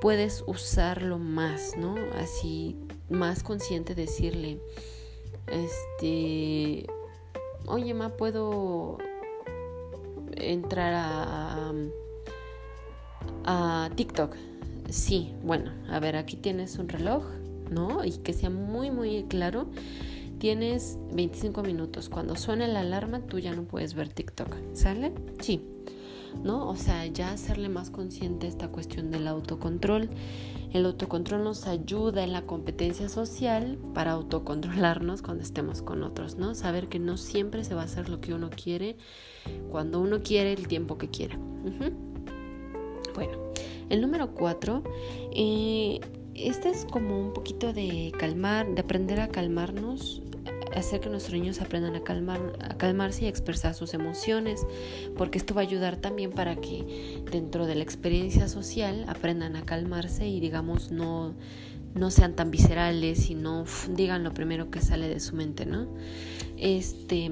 puedes 0.03 0.45
usarlo 0.47 1.19
más, 1.19 1.79
¿no? 1.79 1.95
Así, 2.17 2.77
más 3.09 3.43
consciente 3.43 3.95
decirle, 3.95 4.61
este, 5.47 6.87
oye, 7.67 7.95
ma, 7.95 8.11
puedo 8.11 8.99
entrar 10.33 10.93
a, 10.95 11.73
a 13.45 13.91
TikTok. 13.95 14.37
Sí, 14.91 15.33
bueno, 15.43 15.71
a 15.89 16.01
ver, 16.01 16.17
aquí 16.17 16.37
tienes 16.37 16.77
un 16.79 16.91
reloj 16.91 17.25
¿no? 17.73 18.05
Y 18.05 18.13
que 18.19 18.33
sea 18.33 18.51
muy, 18.51 18.91
muy 18.91 19.25
claro. 19.25 19.67
Tienes 20.39 20.99
25 21.13 21.63
minutos. 21.63 22.09
Cuando 22.09 22.37
suene 22.37 22.69
la 22.69 22.81
alarma, 22.81 23.21
tú 23.21 23.39
ya 23.39 23.55
no 23.55 23.63
puedes 23.63 23.95
ver 23.95 24.09
TikTok. 24.09 24.55
¿Sale? 24.75 25.13
Sí. 25.41 25.63
¿No? 26.43 26.69
O 26.69 26.77
sea, 26.77 27.07
ya 27.07 27.31
hacerle 27.33 27.69
más 27.69 27.91
consciente 27.91 28.47
esta 28.47 28.69
cuestión 28.69 29.11
del 29.11 29.29
autocontrol. 29.29 30.11
El 30.73 30.87
autocontrol 30.87 31.45
nos 31.45 31.67
ayuda 31.67 32.25
en 32.25 32.33
la 32.33 32.47
competencia 32.47 33.09
social 33.11 33.79
para 33.93 34.13
autocontrolarnos 34.13 35.21
cuando 35.21 35.43
estemos 35.43 35.83
con 35.83 36.03
otros, 36.03 36.37
¿no? 36.37 36.55
Saber 36.55 36.89
que 36.89 36.99
no 36.99 37.19
siempre 37.19 37.63
se 37.63 37.75
va 37.75 37.83
a 37.83 37.85
hacer 37.85 38.09
lo 38.09 38.21
que 38.21 38.33
uno 38.33 38.49
quiere, 38.49 38.97
cuando 39.71 40.01
uno 40.01 40.23
quiere, 40.23 40.55
el 40.55 40.67
tiempo 40.69 40.97
que 40.97 41.11
quiera. 41.11 41.39
Bueno, 43.15 43.33
el 43.91 44.01
número 44.01 44.33
cuatro, 44.33 44.83
este 45.35 46.71
es 46.71 46.87
como 46.91 47.21
un 47.21 47.35
poquito 47.35 47.75
de 47.75 48.11
calmar, 48.19 48.75
de 48.75 48.81
aprender 48.81 49.21
a 49.21 49.29
calmarnos, 49.29 50.22
hacer 50.77 51.01
que 51.01 51.09
nuestros 51.09 51.35
niños 51.35 51.61
aprendan 51.61 51.95
a, 51.97 52.03
calmar, 52.03 52.41
a 52.61 52.77
calmarse 52.77 53.25
y 53.25 53.27
a 53.27 53.29
expresar 53.29 53.75
sus 53.75 53.95
emociones, 53.95 54.67
porque 55.17 55.39
esto 55.39 55.55
va 55.55 55.63
a 55.63 55.65
ayudar 55.65 55.97
también 55.97 56.31
para 56.31 56.57
que 56.57 57.23
dentro 57.31 57.67
de 57.67 57.75
la 57.75 57.83
experiencia 57.83 58.49
social 58.49 59.05
aprendan 59.09 59.57
a 59.57 59.63
calmarse 59.63 60.27
y 60.27 60.41
digamos 60.41 60.91
no, 60.91 61.35
no 61.95 62.11
sean 62.11 62.35
tan 62.35 62.51
viscerales 62.51 63.31
y 63.31 63.35
no 63.35 63.65
digan 63.91 64.25
lo 64.25 64.33
primero 64.35 64.71
que 64.71 64.81
sale 64.81 65.09
de 65.09 65.21
su 65.21 65.37
mente, 65.37 65.67
¿no? 65.67 65.89
Este, 66.57 67.31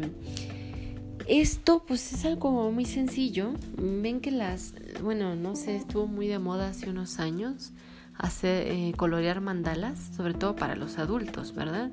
esto 1.26 1.84
pues 1.86 2.12
es 2.12 2.24
algo 2.24 2.70
muy 2.72 2.84
sencillo. 2.84 3.52
Ven 3.76 4.20
que 4.20 4.30
las, 4.30 4.74
bueno, 5.02 5.36
no 5.36 5.56
sé, 5.56 5.76
estuvo 5.76 6.06
muy 6.06 6.26
de 6.26 6.38
moda 6.38 6.70
hace 6.70 6.90
unos 6.90 7.20
años 7.20 7.72
hacer, 8.20 8.66
eh, 8.68 8.92
colorear 8.96 9.40
mandalas, 9.40 9.98
sobre 10.16 10.34
todo 10.34 10.56
para 10.56 10.76
los 10.76 10.98
adultos, 10.98 11.54
¿verdad? 11.54 11.90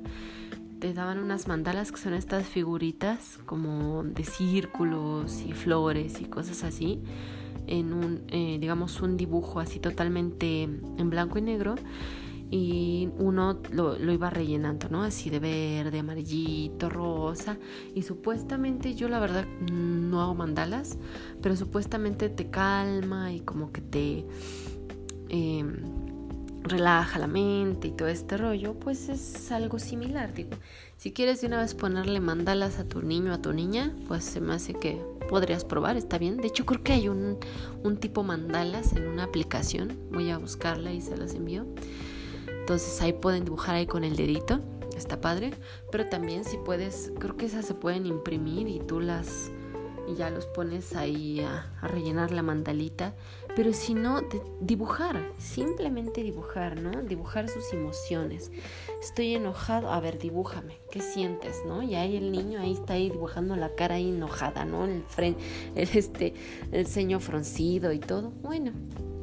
Te 0.79 0.93
daban 0.93 1.19
unas 1.19 1.47
mandalas 1.47 1.91
que 1.91 1.97
son 1.97 2.13
estas 2.13 2.45
figuritas 2.45 3.39
como 3.45 4.03
de 4.03 4.23
círculos 4.23 5.41
y 5.41 5.53
flores 5.53 6.21
y 6.21 6.25
cosas 6.25 6.63
así. 6.63 7.01
en 7.65 7.91
un, 7.91 8.23
eh, 8.29 8.57
digamos, 8.61 9.01
un 9.01 9.17
dibujo 9.17 9.59
así 9.59 9.79
totalmente 9.79 10.63
en 10.63 11.09
blanco 11.09 11.37
y 11.37 11.41
negro 11.41 11.75
y 12.49 13.09
uno 13.17 13.59
lo, 13.71 13.97
lo, 13.99 14.13
iba 14.13 14.29
rellenando, 14.29 14.87
¿no? 14.89 15.03
Así 15.03 15.29
de 15.29 15.39
verde, 15.39 15.99
amarillito, 15.99 16.89
rosa. 16.89 17.57
Y 17.93 18.03
supuestamente 18.03 18.95
yo 18.95 19.09
la 19.09 19.19
verdad 19.19 19.45
no 19.69 20.21
hago 20.21 20.33
mandalas, 20.33 20.97
pero 21.41 21.55
supuestamente 21.55 22.29
te 22.29 22.49
calma 22.49 23.33
y 23.33 23.41
como 23.41 23.71
que 23.71 23.81
te 23.81 24.25
eh, 25.29 25.65
relaja 26.69 27.19
la 27.19 27.27
mente 27.27 27.89
y 27.89 27.91
todo 27.91 28.08
este 28.08 28.38
rollo, 28.38 28.73
pues 28.73 29.10
es 29.10 29.51
algo 29.51 29.80
similar, 29.80 30.34
digo. 30.34 30.51
Si 30.97 31.12
quieres 31.12 31.41
de 31.41 31.47
una 31.47 31.62
vez 31.62 31.75
ponerle 31.75 32.19
mandalas 32.19 32.80
a 32.80 32.86
tu 32.86 33.01
niño 33.01 33.34
a 33.34 33.41
tu 33.41 33.53
niña, 33.53 33.95
pues 34.08 34.23
se 34.23 34.41
me 34.41 34.53
hace 34.53 34.73
que 34.73 35.01
podrías 35.30 35.65
probar, 35.65 35.97
está 35.97 36.17
bien. 36.17 36.38
De 36.38 36.47
hecho, 36.47 36.65
creo 36.65 36.84
que 36.84 36.93
hay 36.93 37.10
un, 37.10 37.38
un 37.84 37.97
tipo 37.97 38.23
mandalas 38.23 38.93
en 38.93 39.08
una 39.08 39.23
aplicación. 39.23 39.97
Voy 40.12 40.30
a 40.30 40.38
buscarla 40.38 40.91
y 40.93 41.01
se 41.01 41.15
las 41.17 41.34
envío. 41.34 41.65
Entonces 42.47 43.01
ahí 43.01 43.13
pueden 43.13 43.45
dibujar 43.45 43.75
ahí 43.75 43.86
con 43.86 44.03
el 44.03 44.15
dedito, 44.15 44.60
está 44.97 45.21
padre. 45.21 45.51
Pero 45.91 46.10
también 46.10 46.43
si 46.43 46.58
puedes, 46.58 47.12
creo 47.19 47.38
que 47.38 47.45
esas 47.45 47.65
se 47.65 47.73
pueden 47.73 48.06
imprimir 48.06 48.67
y 48.67 48.80
tú 48.80 48.99
las 48.99 49.51
y 50.08 50.15
ya 50.15 50.30
los 50.30 50.45
pones 50.45 50.95
ahí 50.95 51.41
a, 51.41 51.69
rellenar 51.82 52.32
la 52.32 52.41
mandalita. 52.41 53.13
Pero 53.57 53.73
si 53.73 53.95
no, 53.95 54.21
dibujar, 54.61 55.19
simplemente 55.39 56.21
dibujar, 56.21 56.79
¿no? 56.79 57.01
Dibujar 57.01 57.49
sus 57.49 57.73
emociones. 57.73 58.51
Estoy 59.01 59.33
enojado, 59.33 59.91
a 59.91 59.99
ver, 59.99 60.19
dibújame, 60.19 60.77
¿qué 60.91 61.01
sientes, 61.01 61.63
no? 61.65 61.81
Y 61.81 61.95
ahí 61.95 62.17
el 62.17 62.31
niño 62.31 62.59
ahí 62.59 62.73
está 62.73 62.93
ahí 62.93 63.09
dibujando 63.09 63.55
la 63.55 63.73
cara 63.73 63.95
ahí 63.95 64.09
enojada, 64.09 64.63
¿no? 64.63 64.85
El, 64.85 65.03
el, 65.17 65.89
este, 65.95 66.35
el 66.71 66.85
ceño 66.85 67.19
fruncido 67.19 67.91
y 67.93 67.99
todo. 67.99 68.29
Bueno, 68.43 68.73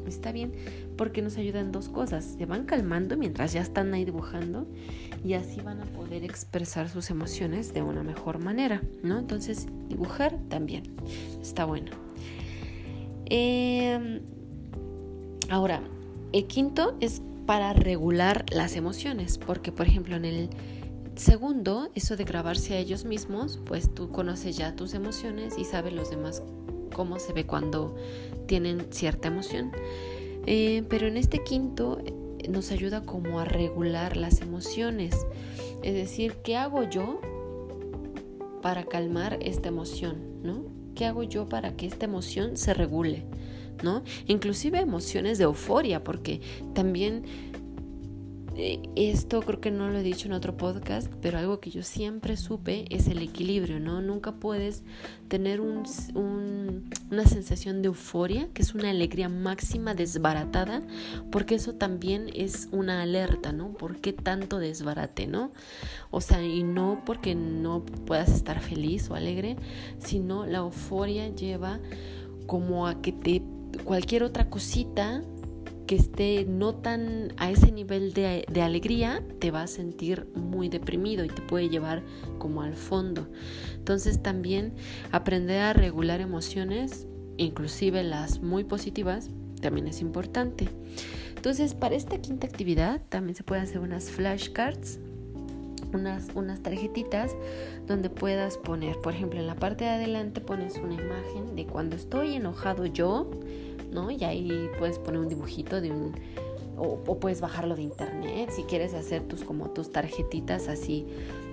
está 0.04 0.32
bien 0.32 0.52
porque 0.96 1.22
nos 1.22 1.36
ayudan 1.36 1.70
dos 1.70 1.88
cosas. 1.88 2.24
Se 2.36 2.44
van 2.44 2.64
calmando 2.64 3.16
mientras 3.16 3.52
ya 3.52 3.60
están 3.60 3.94
ahí 3.94 4.04
dibujando 4.04 4.66
y 5.24 5.34
así 5.34 5.60
van 5.60 5.80
a 5.80 5.84
poder 5.84 6.24
expresar 6.24 6.88
sus 6.88 7.08
emociones 7.10 7.72
de 7.72 7.82
una 7.82 8.02
mejor 8.02 8.42
manera, 8.42 8.82
¿no? 9.04 9.16
Entonces, 9.16 9.68
dibujar 9.88 10.36
también 10.48 10.82
está 11.40 11.64
bueno. 11.66 12.03
Em, 13.26 14.20
ahora, 15.48 15.80
el 16.32 16.46
quinto 16.46 16.96
es 17.00 17.22
para 17.46 17.72
regular 17.72 18.44
las 18.50 18.76
emociones, 18.76 19.38
porque 19.38 19.72
por 19.72 19.86
ejemplo 19.86 20.16
en 20.16 20.24
el 20.24 20.50
segundo, 21.16 21.90
eso 21.94 22.16
de 22.16 22.24
grabarse 22.24 22.74
a 22.74 22.78
ellos 22.78 23.04
mismos, 23.04 23.60
pues 23.66 23.94
tú 23.94 24.10
conoces 24.10 24.56
ya 24.56 24.74
tus 24.74 24.94
emociones 24.94 25.58
y 25.58 25.64
sabes 25.64 25.92
los 25.92 26.10
demás 26.10 26.42
cómo 26.94 27.18
se 27.18 27.32
ve 27.32 27.46
cuando 27.46 27.94
tienen 28.46 28.86
cierta 28.90 29.28
emoción. 29.28 29.72
Eh, 30.46 30.84
pero 30.88 31.06
en 31.06 31.16
este 31.16 31.42
quinto 31.42 31.98
eh, 32.04 32.48
nos 32.48 32.70
ayuda 32.70 33.02
como 33.02 33.40
a 33.40 33.44
regular 33.44 34.16
las 34.16 34.40
emociones. 34.40 35.26
Es 35.82 35.94
decir, 35.94 36.36
¿qué 36.42 36.56
hago 36.56 36.88
yo 36.88 37.20
para 38.62 38.84
calmar 38.84 39.38
esta 39.42 39.68
emoción? 39.68 40.42
¿No? 40.42 40.83
¿Qué 40.94 41.06
hago 41.06 41.22
yo 41.22 41.48
para 41.48 41.76
que 41.76 41.86
esta 41.86 42.04
emoción 42.04 42.56
se 42.56 42.74
regule? 42.74 43.24
¿No? 43.82 44.02
Inclusive 44.26 44.78
emociones 44.78 45.38
de 45.38 45.44
euforia, 45.44 46.04
porque 46.04 46.40
también 46.74 47.24
esto 48.56 49.42
creo 49.42 49.60
que 49.60 49.70
no 49.70 49.90
lo 49.90 49.98
he 49.98 50.02
dicho 50.02 50.26
en 50.26 50.32
otro 50.32 50.56
podcast, 50.56 51.12
pero 51.20 51.38
algo 51.38 51.60
que 51.60 51.70
yo 51.70 51.82
siempre 51.82 52.36
supe 52.36 52.84
es 52.90 53.08
el 53.08 53.20
equilibrio, 53.20 53.80
¿no? 53.80 54.00
Nunca 54.00 54.32
puedes 54.32 54.84
tener 55.28 55.60
un, 55.60 55.84
una 57.10 57.26
sensación 57.26 57.82
de 57.82 57.88
euforia, 57.88 58.48
que 58.54 58.62
es 58.62 58.74
una 58.74 58.90
alegría 58.90 59.28
máxima 59.28 59.94
desbaratada, 59.94 60.82
porque 61.30 61.56
eso 61.56 61.74
también 61.74 62.30
es 62.34 62.68
una 62.70 63.02
alerta, 63.02 63.52
¿no? 63.52 63.72
¿Por 63.72 63.96
qué 63.96 64.12
tanto 64.12 64.58
desbarate, 64.58 65.26
¿no? 65.26 65.52
O 66.10 66.20
sea, 66.20 66.42
y 66.42 66.62
no 66.62 67.02
porque 67.04 67.34
no 67.34 67.84
puedas 67.84 68.30
estar 68.30 68.60
feliz 68.60 69.10
o 69.10 69.14
alegre, 69.14 69.56
sino 69.98 70.46
la 70.46 70.58
euforia 70.58 71.28
lleva 71.28 71.80
como 72.46 72.86
a 72.86 73.00
que 73.00 73.12
te 73.12 73.42
cualquier 73.82 74.22
otra 74.22 74.48
cosita 74.48 75.22
que 75.86 75.96
esté 75.96 76.44
no 76.48 76.74
tan 76.74 77.32
a 77.36 77.50
ese 77.50 77.70
nivel 77.70 78.12
de, 78.12 78.44
alegría, 78.62 79.22
te 79.38 79.50
va 79.50 79.62
a 79.62 79.66
sentir 79.66 80.26
muy 80.34 80.68
deprimido 80.68 81.24
y 81.24 81.28
te 81.28 81.42
puede 81.42 81.68
llevar 81.68 82.02
como 82.38 82.62
al 82.62 82.74
fondo. 82.74 83.28
Entonces 83.74 84.22
también 84.22 84.74
aprender 85.12 85.60
a 85.60 85.72
regular 85.72 86.20
emociones, 86.20 87.06
inclusive 87.36 88.02
las 88.02 88.40
muy 88.40 88.64
positivas, 88.64 89.30
también 89.60 89.86
es 89.86 90.00
importante. 90.00 90.68
Entonces 91.36 91.74
para 91.74 91.94
esta 91.94 92.18
quinta 92.18 92.46
actividad 92.46 93.02
también 93.08 93.34
se 93.34 93.42
puede 93.42 93.60
hacer 93.60 93.80
unas 93.80 94.10
flashcards 94.10 94.98
unas, 95.94 96.28
unas 96.34 96.60
tarjetitas 96.60 97.36
donde 97.86 98.10
puedas 98.10 98.58
poner, 98.58 98.96
por 99.00 99.14
ejemplo, 99.14 99.40
en 99.40 99.46
la 99.46 99.54
parte 99.54 99.84
de 99.84 99.90
adelante 99.90 100.40
pones 100.40 100.76
una 100.76 100.94
imagen 100.94 101.54
de 101.56 101.66
cuando 101.66 101.96
estoy 101.96 102.34
enojado 102.34 102.86
yo, 102.86 103.30
¿no? 103.94 104.10
Y 104.10 104.22
ahí 104.24 104.68
puedes 104.78 104.98
poner 104.98 105.20
un 105.20 105.28
dibujito 105.28 105.80
de 105.80 105.90
un... 105.90 106.14
O, 106.76 106.98
puedes 107.20 107.40
bajarlo 107.40 107.76
de 107.76 107.82
internet 107.82 108.50
si 108.50 108.64
quieres 108.64 108.94
hacer 108.94 109.22
tus 109.22 109.44
como 109.44 109.70
tus 109.70 109.92
tarjetitas 109.92 110.66
así 110.66 111.06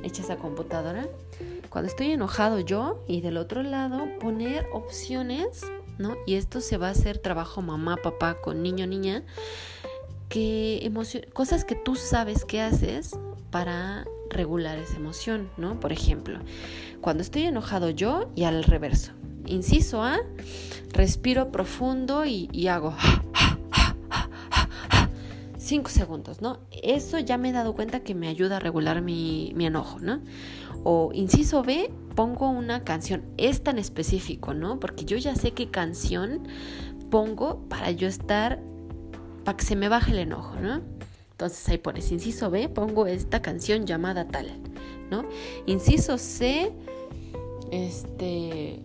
hechas 0.04 0.32
a 0.32 0.38
computadora. 0.38 1.08
Cuando 1.70 1.90
estoy 1.90 2.12
enojado 2.12 2.60
yo 2.60 3.04
y 3.08 3.22
del 3.22 3.38
otro 3.38 3.62
lado 3.62 4.08
poner 4.20 4.66
opciones, 4.74 5.62
¿no? 6.00 6.18
Y 6.26 6.36
esto 6.36 6.60
se 6.60 6.78
va 6.78 6.88
a 6.88 6.92
hacer 6.92 7.20
trabajo 7.20 7.62
mamá, 7.62 7.98
papá 7.98 8.34
con 8.34 8.64
niño, 8.64 8.88
niña, 8.88 9.24
que 10.28 10.92
cosas 11.34 11.66
que 11.66 11.76
tú 11.76 11.96
sabes 11.96 12.44
que 12.44 12.60
haces 12.60 13.16
para 13.52 14.06
regular 14.32 14.80
esa 14.80 14.96
emoción, 14.96 15.50
¿no? 15.58 15.80
Por 15.80 15.92
ejemplo, 15.92 16.40
cuando 17.00 17.22
estoy 17.22 17.44
enojado 17.44 17.92
yo 17.92 18.32
y 18.36 18.46
al 18.46 18.64
reverso. 18.64 19.12
Inciso 19.46 20.04
A, 20.04 20.20
respiro 20.94 21.52
profundo 21.52 22.26
y, 22.26 22.68
hago 22.68 22.96
cinco 25.58 25.90
segundos, 25.90 26.42
¿no? 26.42 26.60
Eso 26.84 27.20
ya 27.20 27.38
me 27.38 27.50
he 27.50 27.52
dado 27.52 27.74
cuenta 27.76 28.02
que 28.02 28.14
me 28.14 28.28
ayuda 28.28 28.58
a 28.58 28.60
regular 28.60 29.02
mi, 29.02 29.54
mi, 29.56 29.66
enojo, 29.66 30.00
¿no? 30.00 30.22
O 30.84 31.12
inciso 31.14 31.64
B, 31.64 31.92
pongo 32.16 32.50
una 32.50 32.84
canción, 32.84 33.24
es 33.38 33.64
tan 33.64 33.78
específico, 33.78 34.54
¿no? 34.54 34.80
Porque 34.80 35.06
yo 35.06 35.18
ya 35.18 35.36
sé 35.36 35.52
qué 35.52 35.70
canción 35.70 36.48
pongo 37.10 37.60
para 37.70 37.92
yo 37.92 38.08
estar, 38.08 38.60
para 39.44 39.58
que 39.58 39.66
se 39.66 39.76
me 39.76 39.90
baje 39.90 40.12
el 40.12 40.20
enojo, 40.20 40.56
¿no? 40.56 40.82
Entonces 41.32 41.68
ahí 41.70 41.78
pones 41.78 42.12
inciso 42.12 42.50
B, 42.50 42.70
pongo 42.70 43.08
esta 43.08 43.42
canción 43.42 43.86
llamada 43.86 44.28
tal, 44.28 44.52
¿no? 45.10 45.26
Inciso 45.66 46.18
C, 46.18 46.72
este, 47.72 48.80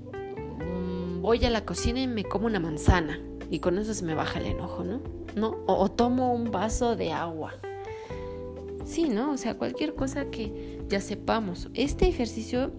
voy 1.21 1.45
a 1.45 1.51
la 1.51 1.65
cocina 1.65 2.01
y 2.01 2.07
me 2.07 2.25
como 2.25 2.47
una 2.47 2.61
manzana 2.61 3.19
y 3.51 3.61
con 3.61 3.79
eso 3.79 3.95
se 3.95 4.05
me 4.05 4.15
baja 4.15 4.41
el 4.41 4.47
enojo, 4.47 4.85
¿no? 4.85 5.01
¿No? 5.35 5.57
O, 5.67 5.91
tomo 5.91 6.33
un 6.35 6.51
vaso 6.51 6.97
de 6.97 7.13
agua. 7.13 7.55
Sí, 8.85 9.09
¿no? 9.09 9.33
O 9.33 9.37
sea, 9.37 9.59
cualquier 9.59 9.95
cosa 9.95 10.31
que 10.31 10.81
ya 10.89 11.01
sepamos. 11.01 11.69
Este 11.75 12.09
ejercicio, 12.09 12.73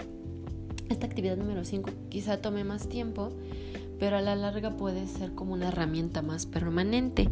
esta 0.90 1.06
actividad 1.06 1.38
número 1.38 1.63
5, 1.63 1.92
quizá 2.10 2.38
tome 2.38 2.63
más 2.63 2.90
tiempo, 2.90 3.30
pero 4.00 4.18
a 4.18 4.22
la 4.22 4.36
larga 4.36 4.76
puede 4.76 5.08
ser 5.08 5.34
como 5.34 5.54
una 5.54 5.68
herramienta 5.68 6.22
más 6.22 6.46
permanente. 6.46 7.30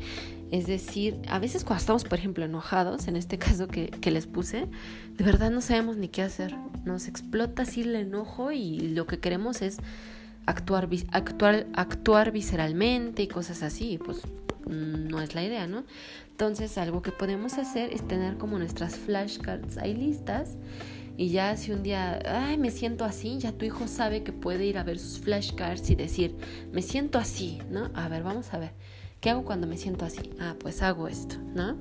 Es 0.52 0.68
decir, 0.68 1.20
a 1.28 1.40
veces 1.40 1.64
cuando 1.64 1.80
estamos, 1.80 2.04
por 2.04 2.20
ejemplo, 2.20 2.46
enojados, 2.46 3.08
en 3.08 3.16
este 3.16 3.38
caso 3.40 3.68
que, 3.68 3.88
que, 3.88 4.12
les 4.12 4.28
puse, 4.28 4.68
de 5.18 5.24
verdad 5.24 5.50
no 5.50 5.62
sabemos 5.62 5.98
ni 5.98 6.08
qué 6.08 6.22
hacer. 6.22 6.56
Nos 6.86 7.08
explota 7.08 7.64
así 7.64 7.82
el 7.82 7.96
enojo 7.96 8.52
y 8.52 8.80
lo 8.80 9.08
que 9.08 9.20
queremos 9.20 9.62
es 9.62 9.78
actuar, 10.46 10.90
actuar, 11.12 11.68
actuar 11.74 12.32
visceralmente 12.32 13.24
y 13.24 13.28
cosas 13.28 13.64
así, 13.64 13.98
pues 13.98 14.22
mm, 14.66 15.08
no 15.08 15.22
es 15.22 15.36
la 15.36 15.44
idea, 15.44 15.68
¿no? 15.68 15.84
Entonces 16.32 16.78
algo 16.78 17.02
que 17.02 17.12
podemos 17.12 17.58
hacer 17.58 17.94
es 17.94 18.08
tener 18.08 18.38
como 18.38 18.58
nuestras 18.58 18.96
flashcards 18.98 19.78
ahí 19.78 19.94
listas 19.94 20.58
y 21.18 21.30
ya 21.30 21.56
si 21.56 21.72
un 21.72 21.82
día, 21.82 22.20
ay, 22.26 22.58
me 22.58 22.72
siento 22.72 23.06
así, 23.06 23.38
ya 23.38 23.54
tu 23.54 23.66
hijo 23.66 23.88
sabe 23.88 24.24
que 24.24 24.34
puede 24.34 24.66
ir 24.66 24.78
a 24.78 24.84
ver 24.84 25.00
sus 25.00 25.20
flashcards 25.20 25.90
y 25.90 25.96
decir, 25.96 26.36
me 26.74 26.82
siento 26.82 27.18
así, 27.18 27.60
¿no? 27.72 27.90
A 27.94 28.10
ver, 28.10 28.24
vamos 28.24 28.54
a 28.54 28.58
ver, 28.58 28.72
¿qué 29.22 29.30
hago 29.30 29.46
cuando 29.46 29.66
me 29.66 29.78
siento 29.78 30.04
así? 30.04 30.32
Ah, 30.40 30.56
pues 30.60 30.82
hago 30.82 31.08
esto, 31.08 31.38
¿no? 31.54 31.78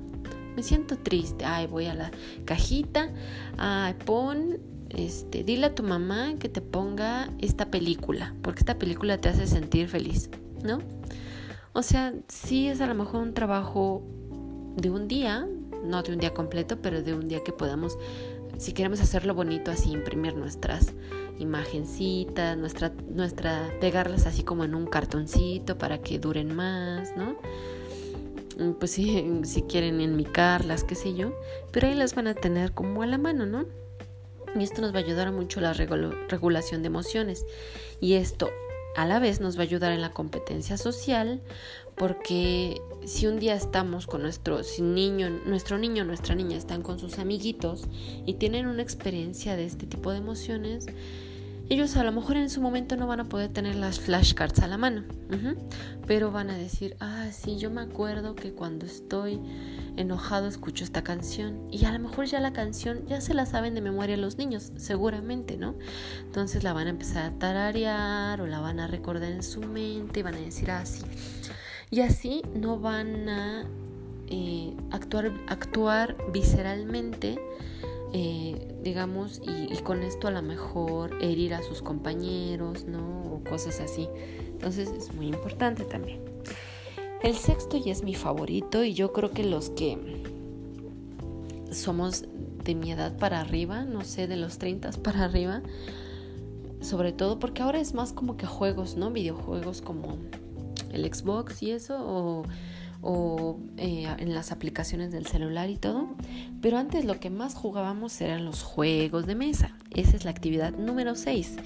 Me 0.55 0.63
siento 0.63 0.97
triste, 0.97 1.43
ay, 1.43 1.67
voy 1.67 1.87
a 1.87 1.93
la 1.93 2.11
cajita, 2.45 3.11
ay, 3.57 3.93
pon 4.05 4.57
este, 4.89 5.43
dile 5.43 5.67
a 5.67 5.75
tu 5.75 5.83
mamá 5.83 6.35
que 6.39 6.49
te 6.49 6.61
ponga 6.61 7.29
esta 7.39 7.71
película, 7.71 8.33
porque 8.41 8.59
esta 8.59 8.77
película 8.77 9.17
te 9.17 9.29
hace 9.29 9.47
sentir 9.47 9.87
feliz, 9.87 10.29
¿no? 10.63 10.79
O 11.73 11.81
sea, 11.81 12.13
sí 12.27 12.67
es 12.67 12.81
a 12.81 12.87
lo 12.87 12.95
mejor 12.95 13.21
un 13.21 13.33
trabajo 13.33 14.03
de 14.77 14.89
un 14.89 15.07
día, 15.07 15.47
no 15.83 16.03
de 16.03 16.13
un 16.13 16.19
día 16.19 16.33
completo, 16.33 16.81
pero 16.81 17.01
de 17.01 17.13
un 17.13 17.27
día 17.27 17.43
que 17.43 17.51
podamos, 17.51 17.97
si 18.57 18.73
queremos 18.73 19.01
hacerlo 19.01 19.33
bonito, 19.33 19.71
así 19.71 19.91
imprimir 19.91 20.35
nuestras 20.35 20.93
imagencitas, 21.39 22.57
nuestra, 22.57 22.93
nuestra, 23.09 23.69
pegarlas 23.81 24.25
así 24.25 24.43
como 24.43 24.63
en 24.63 24.73
un 24.75 24.85
cartoncito 24.85 25.77
para 25.77 25.97
que 25.97 26.19
duren 26.19 26.55
más, 26.55 27.15
¿no? 27.17 27.35
Mm, 28.57 28.73
pues 28.79 28.91
si, 28.91 29.25
si 29.43 29.63
quieren 29.63 29.99
enmicarlas, 29.99 30.83
qué 30.83 30.95
sé 30.95 31.13
yo, 31.13 31.33
pero 31.71 31.87
ahí 31.87 31.95
las 31.95 32.15
van 32.15 32.27
a 32.27 32.33
tener 32.35 32.71
como 32.71 33.01
a 33.01 33.05
la 33.05 33.17
mano, 33.17 33.45
¿no? 33.45 33.65
Y 34.55 34.63
esto 34.63 34.81
nos 34.81 34.93
va 34.93 34.99
a 34.99 35.03
ayudar 35.03 35.31
mucho 35.31 35.59
la 35.61 35.73
regulación 35.73 36.81
de 36.81 36.87
emociones. 36.87 37.45
Y 37.99 38.13
esto 38.13 38.49
a 38.95 39.05
la 39.05 39.19
vez 39.19 39.41
nos 39.41 39.57
va 39.57 39.61
a 39.61 39.63
ayudar 39.63 39.91
en 39.91 40.01
la 40.01 40.11
competencia 40.11 40.77
social 40.77 41.41
porque 41.95 42.81
si 43.05 43.27
un 43.27 43.39
día 43.39 43.55
estamos 43.55 44.07
con 44.07 44.21
nuestro 44.21 44.61
niño, 44.79 45.29
nuestro 45.45 45.77
niño, 45.77 46.03
nuestra 46.03 46.35
niña 46.35 46.57
están 46.57 46.81
con 46.81 46.99
sus 46.99 47.19
amiguitos 47.19 47.85
y 48.25 48.33
tienen 48.35 48.67
una 48.67 48.81
experiencia 48.81 49.55
de 49.55 49.65
este 49.65 49.85
tipo 49.85 50.11
de 50.11 50.17
emociones, 50.17 50.87
ellos 51.69 51.97
a 51.97 52.03
lo 52.03 52.11
mejor 52.11 52.37
en 52.37 52.49
su 52.49 52.61
momento 52.61 52.95
no 52.95 53.07
van 53.07 53.21
a 53.21 53.25
poder 53.25 53.51
tener 53.51 53.75
las 53.75 53.99
flashcards 53.99 54.59
a 54.59 54.67
la 54.67 54.77
mano, 54.77 55.03
pero 56.05 56.31
van 56.31 56.49
a 56.49 56.57
decir, 56.57 56.95
ah, 56.99 57.27
sí, 57.31 57.57
yo 57.57 57.71
me 57.71 57.81
acuerdo 57.81 58.35
que 58.35 58.53
cuando 58.53 58.85
estoy 58.85 59.39
enojado 59.97 60.47
escucho 60.47 60.83
esta 60.83 61.03
canción 61.03 61.67
y 61.71 61.85
a 61.85 61.91
lo 61.91 61.99
mejor 61.99 62.25
ya 62.25 62.39
la 62.39 62.53
canción 62.53 63.05
ya 63.07 63.21
se 63.21 63.33
la 63.33 63.45
saben 63.45 63.73
de 63.73 63.81
memoria 63.81 64.15
los 64.17 64.37
niños, 64.37 64.71
seguramente, 64.75 65.57
¿no? 65.57 65.75
Entonces 66.21 66.63
la 66.63 66.73
van 66.73 66.87
a 66.87 66.91
empezar 66.91 67.31
a 67.31 67.39
tararear 67.39 68.41
o 68.41 68.47
la 68.47 68.59
van 68.59 68.79
a 68.79 68.87
recordar 68.87 69.31
en 69.31 69.43
su 69.43 69.61
mente 69.61 70.19
y 70.19 70.23
van 70.23 70.35
a 70.35 70.39
decir 70.39 70.69
así. 70.69 71.03
y 71.89 72.01
así 72.01 72.43
no 72.53 72.79
van 72.79 73.29
a 73.29 73.65
eh, 74.27 74.75
actuar, 74.91 75.31
actuar 75.47 76.15
visceralmente 76.31 77.39
eh, 78.17 78.77
digamos, 78.81 79.41
y, 79.45 79.75
con 79.81 80.01
esto 80.01 80.29
a 80.29 80.31
lo 80.31 80.41
mejor 80.41 81.21
herir 81.21 81.53
a 81.53 81.61
sus 81.61 81.81
compañeros, 81.81 82.85
¿no? 82.85 83.23
O 83.23 83.43
cosas 83.43 83.81
así. 83.81 84.07
Entonces 84.53 84.89
es 84.97 85.13
muy 85.13 85.27
importante 85.27 85.83
también. 85.83 86.21
El 87.21 87.35
sexto 87.35 87.75
ya 87.75 87.91
es 87.91 88.03
mi 88.03 88.15
favorito 88.15 88.85
y 88.85 88.93
yo 88.93 89.11
creo 89.11 89.31
que 89.31 89.43
los 89.43 89.69
que 89.69 89.97
somos 91.71 92.23
de 92.63 92.73
mi 92.73 92.93
edad 92.93 93.17
para 93.17 93.41
arriba, 93.41 93.83
no 93.83 94.05
sé, 94.05 94.27
de 94.27 94.37
los 94.37 94.59
30 94.59 94.91
para 95.03 95.25
arriba, 95.25 95.61
sobre 96.79 97.11
todo 97.11 97.37
porque 97.37 97.63
ahora 97.63 97.81
es 97.81 97.93
más 97.93 98.13
como 98.13 98.37
que 98.37 98.45
juegos, 98.45 98.95
¿no? 98.95 99.11
Videojuegos 99.11 99.81
como 99.81 100.19
el 100.93 101.13
Xbox 101.13 101.61
y 101.63 101.71
eso, 101.71 101.97
o 101.99 102.43
o 103.07 103.59
eh, 103.77 104.07
en 104.17 104.33
las 104.33 104.51
aplicaciones 104.51 105.11
del 105.11 105.27
celular 105.27 105.69
y 105.69 105.77
todo. 105.77 106.09
Pero 106.59 106.79
antes 106.79 107.05
lo 107.05 107.19
que 107.19 107.29
más 107.29 107.53
jugábamos 107.53 108.19
eran 108.19 108.45
los 108.45 108.63
juegos 108.63 109.27
de 109.27 109.35
mesa. 109.35 109.77
Esa 109.91 110.15
es 110.15 110.25
la 110.25 110.31
actividad 110.31 110.73
número 110.73 111.13
6. 111.13 111.57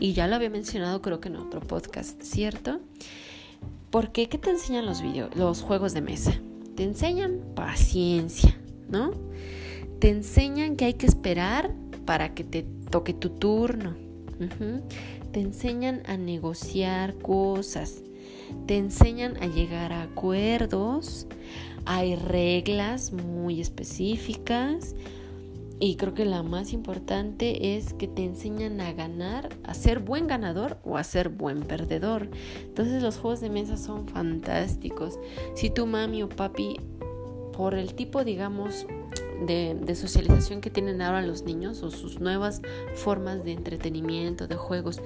Y 0.00 0.12
ya 0.12 0.26
lo 0.26 0.34
había 0.34 0.50
mencionado 0.50 1.00
creo 1.00 1.20
que 1.20 1.28
en 1.28 1.36
otro 1.36 1.60
podcast, 1.60 2.20
¿cierto? 2.22 2.80
Porque 3.90 4.28
¿qué 4.28 4.38
te 4.38 4.50
enseñan 4.50 4.86
los, 4.86 5.00
los 5.36 5.62
juegos 5.62 5.94
de 5.94 6.00
mesa? 6.00 6.34
Te 6.74 6.82
enseñan 6.82 7.42
paciencia, 7.54 8.58
¿no? 8.88 9.12
Te 10.00 10.10
enseñan 10.10 10.74
que 10.74 10.86
hay 10.86 10.94
que 10.94 11.06
esperar 11.06 11.72
para 12.06 12.34
que 12.34 12.42
te 12.42 12.66
toque 12.90 13.14
tu 13.14 13.30
turno. 13.30 13.94
Te 15.30 15.40
enseñan 15.40 16.02
a 16.06 16.16
negociar 16.16 17.14
cosas 17.18 18.02
te 18.66 18.76
enseñan 18.76 19.36
a 19.42 19.46
llegar 19.46 19.92
a 19.92 20.02
acuerdos, 20.02 21.26
hay 21.84 22.16
reglas 22.16 23.12
muy 23.12 23.60
específicas 23.60 24.94
y 25.80 25.94
creo 25.94 26.12
que 26.12 26.24
la 26.24 26.42
más 26.42 26.72
importante 26.72 27.76
es 27.76 27.92
que 27.92 28.08
te 28.08 28.24
enseñan 28.24 28.80
a 28.80 28.92
ganar, 28.92 29.48
a 29.62 29.74
ser 29.74 30.00
buen 30.00 30.26
ganador 30.26 30.78
o 30.84 30.96
a 30.96 31.04
ser 31.04 31.28
buen 31.28 31.60
perdedor. 31.60 32.28
Entonces 32.62 33.02
los 33.02 33.18
juegos 33.18 33.40
de 33.40 33.50
mesa 33.50 33.76
son 33.76 34.08
fantásticos. 34.08 35.18
Si 35.54 35.70
tu 35.70 35.86
mami 35.86 36.22
o 36.22 36.28
papi, 36.28 36.80
por 37.52 37.74
el 37.74 37.94
tipo, 37.94 38.24
digamos, 38.24 38.86
de, 39.46 39.76
de, 39.80 39.94
socialización 39.94 40.60
que 40.60 40.70
tienen 40.70 41.00
ahora 41.00 41.22
los 41.22 41.42
niños 41.42 41.82
o 41.82 41.90
sus 41.90 42.20
nuevas 42.20 42.60
formas 42.94 43.44
de 43.44 43.52
entretenimiento, 43.52 44.46
de 44.46 44.56
juegos, 44.56 45.00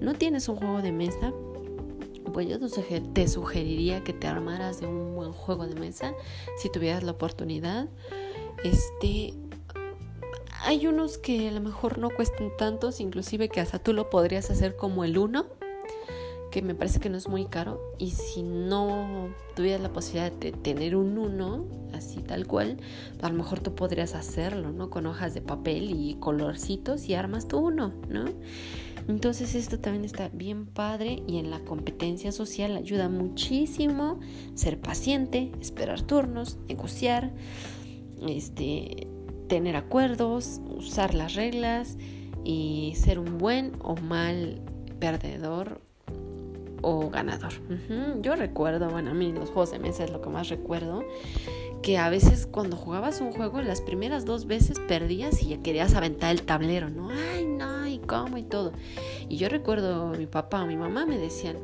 no 0.00 0.14
tienes 0.14 0.48
un 0.48 0.56
juego 0.56 0.82
de 0.82 0.92
mesa, 0.92 1.32
pues 2.34 2.48
yo 2.48 2.58
te 2.58 3.28
sugeriría 3.28 4.02
que 4.02 4.12
te 4.12 4.26
armaras 4.26 4.80
de 4.80 4.88
un 4.88 5.14
buen 5.14 5.32
juego 5.32 5.66
de 5.66 5.76
mesa 5.76 6.14
si 6.58 6.68
tuvieras 6.68 7.04
la 7.04 7.12
oportunidad. 7.12 7.88
Este, 8.64 9.34
hay 10.64 10.88
unos 10.88 11.16
que 11.16 11.48
a 11.48 11.52
lo 11.52 11.60
mejor 11.60 11.98
no 11.98 12.10
cuestan 12.10 12.50
tantos, 12.58 13.00
inclusive 13.00 13.48
que 13.48 13.60
hasta 13.60 13.78
tú 13.78 13.92
lo 13.92 14.10
podrías 14.10 14.50
hacer 14.50 14.76
como 14.76 15.04
el 15.04 15.16
uno, 15.16 15.46
que 16.50 16.60
me 16.60 16.74
parece 16.74 16.98
que 16.98 17.08
no 17.08 17.16
es 17.16 17.28
muy 17.28 17.46
caro. 17.46 17.80
Y 17.98 18.10
si 18.10 18.42
no 18.42 19.28
tuvieras 19.54 19.80
la 19.80 19.92
posibilidad 19.92 20.32
de 20.32 20.50
tener 20.50 20.96
un 20.96 21.16
uno, 21.18 21.64
así 21.92 22.20
tal 22.20 22.48
cual, 22.48 22.78
a 23.22 23.28
lo 23.28 23.34
mejor 23.36 23.60
tú 23.60 23.76
podrías 23.76 24.16
hacerlo, 24.16 24.72
¿no? 24.72 24.90
Con 24.90 25.06
hojas 25.06 25.34
de 25.34 25.40
papel 25.40 25.90
y 25.90 26.16
colorcitos 26.18 27.08
y 27.08 27.14
armas 27.14 27.46
tu 27.46 27.58
uno, 27.58 27.92
¿no? 28.08 28.24
Entonces 29.08 29.54
esto 29.54 29.78
también 29.78 30.04
está 30.04 30.28
bien 30.28 30.66
padre 30.66 31.22
y 31.26 31.38
en 31.38 31.50
la 31.50 31.60
competencia 31.60 32.32
social 32.32 32.76
ayuda 32.76 33.08
muchísimo 33.08 34.20
ser 34.54 34.80
paciente, 34.80 35.52
esperar 35.60 36.02
turnos, 36.02 36.58
negociar, 36.68 37.32
este, 38.26 39.08
tener 39.48 39.76
acuerdos, 39.76 40.60
usar 40.76 41.14
las 41.14 41.34
reglas 41.34 41.98
y 42.44 42.94
ser 42.96 43.18
un 43.18 43.38
buen 43.38 43.72
o 43.80 43.96
mal 43.96 44.60
perdedor 44.98 45.80
o 46.82 47.10
ganador. 47.10 47.52
Yo 48.20 48.36
recuerdo, 48.36 48.90
bueno, 48.90 49.10
a 49.10 49.14
mí 49.14 49.32
los 49.32 49.50
juegos 49.50 49.70
de 49.70 49.78
mesa 49.78 50.04
es 50.04 50.10
lo 50.10 50.20
que 50.20 50.28
más 50.28 50.48
recuerdo, 50.48 51.02
que 51.82 51.98
a 51.98 52.08
veces 52.08 52.46
cuando 52.46 52.76
jugabas 52.76 53.20
un 53.20 53.32
juego, 53.32 53.60
las 53.62 53.80
primeras 53.80 54.24
dos 54.24 54.46
veces 54.46 54.78
perdías 54.80 55.42
y 55.42 55.48
ya 55.48 55.62
querías 55.62 55.94
aventar 55.94 56.30
el 56.30 56.42
tablero, 56.42 56.90
¿no? 56.90 57.08
Ay, 57.10 57.44
no, 57.44 57.73
cómo 58.06 58.38
y 58.38 58.42
todo. 58.42 58.72
Y 59.28 59.36
yo 59.36 59.48
recuerdo 59.48 60.08
mi 60.10 60.26
papá 60.26 60.62
o 60.62 60.66
mi 60.66 60.76
mamá 60.76 61.06
me 61.06 61.18
decían, 61.18 61.56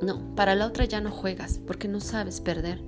no, 0.00 0.34
para 0.34 0.54
la 0.54 0.66
otra 0.66 0.84
ya 0.84 1.00
no 1.00 1.10
juegas 1.10 1.60
porque 1.66 1.88
no 1.88 2.00
sabes 2.00 2.40
perder. 2.40 2.80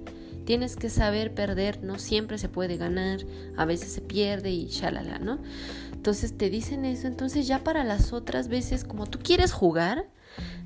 Tienes 0.44 0.76
que 0.76 0.90
saber 0.90 1.34
perder, 1.34 1.82
no 1.82 1.98
siempre 1.98 2.36
se 2.36 2.50
puede 2.50 2.76
ganar, 2.76 3.20
a 3.56 3.64
veces 3.64 3.92
se 3.92 4.02
pierde 4.02 4.50
y 4.50 4.66
shalala, 4.66 5.18
¿no? 5.18 5.38
Entonces 5.92 6.36
te 6.36 6.50
dicen 6.50 6.84
eso, 6.84 7.06
entonces 7.06 7.46
ya 7.46 7.64
para 7.64 7.82
las 7.82 8.12
otras 8.12 8.48
veces, 8.48 8.84
como 8.84 9.06
tú 9.06 9.20
quieres 9.20 9.52
jugar, 9.52 10.06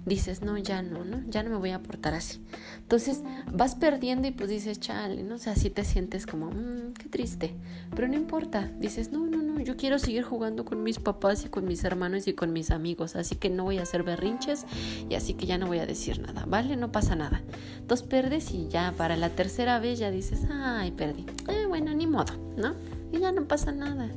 dices, 0.08 0.42
no, 0.42 0.56
ya 0.58 0.82
no, 0.82 1.04
¿no? 1.04 1.22
Ya 1.28 1.42
no 1.42 1.50
me 1.50 1.56
voy 1.56 1.70
a 1.70 1.82
portar 1.82 2.14
así. 2.14 2.40
Entonces 2.78 3.22
vas 3.52 3.74
perdiendo 3.74 4.26
y 4.26 4.32
pues 4.32 4.48
dices, 4.48 4.80
chale, 4.80 5.22
¿no? 5.22 5.36
O 5.36 5.38
sea, 5.38 5.52
así 5.52 5.70
te 5.70 5.84
sientes 5.84 6.26
como, 6.26 6.50
mmm, 6.50 6.92
qué 6.94 7.08
triste. 7.08 7.54
Pero 7.94 8.08
no 8.08 8.14
importa, 8.14 8.70
dices, 8.78 9.12
no, 9.12 9.26
no, 9.26 9.42
no, 9.42 9.60
yo 9.60 9.76
quiero 9.76 9.98
seguir 9.98 10.22
jugando 10.24 10.64
con 10.64 10.82
mis 10.82 10.98
papás 10.98 11.44
y 11.44 11.48
con 11.48 11.66
mis 11.66 11.84
hermanos 11.84 12.26
y 12.26 12.32
con 12.32 12.52
mis 12.52 12.70
amigos, 12.70 13.16
así 13.16 13.36
que 13.36 13.50
no 13.50 13.64
voy 13.64 13.78
a 13.78 13.82
hacer 13.82 14.02
berrinches 14.02 14.64
y 15.08 15.14
así 15.14 15.34
que 15.34 15.46
ya 15.46 15.58
no 15.58 15.66
voy 15.66 15.78
a 15.78 15.86
decir 15.86 16.20
nada, 16.20 16.44
¿vale? 16.46 16.76
No 16.76 16.90
pasa 16.90 17.14
nada. 17.14 17.42
Entonces 17.78 18.06
perdes 18.06 18.52
y 18.52 18.68
ya 18.68 18.94
para 18.96 19.16
la 19.16 19.30
tercera 19.30 19.78
vez 19.78 19.98
ya 19.98 20.10
dices, 20.10 20.42
ay, 20.50 20.90
perdí. 20.92 21.26
Eh, 21.48 21.66
bueno, 21.68 21.92
ni 21.94 22.06
modo, 22.06 22.32
¿no? 22.56 22.74
Y 23.12 23.18
ya 23.18 23.32
no 23.32 23.46
pasa 23.46 23.72
nada. 23.72 24.10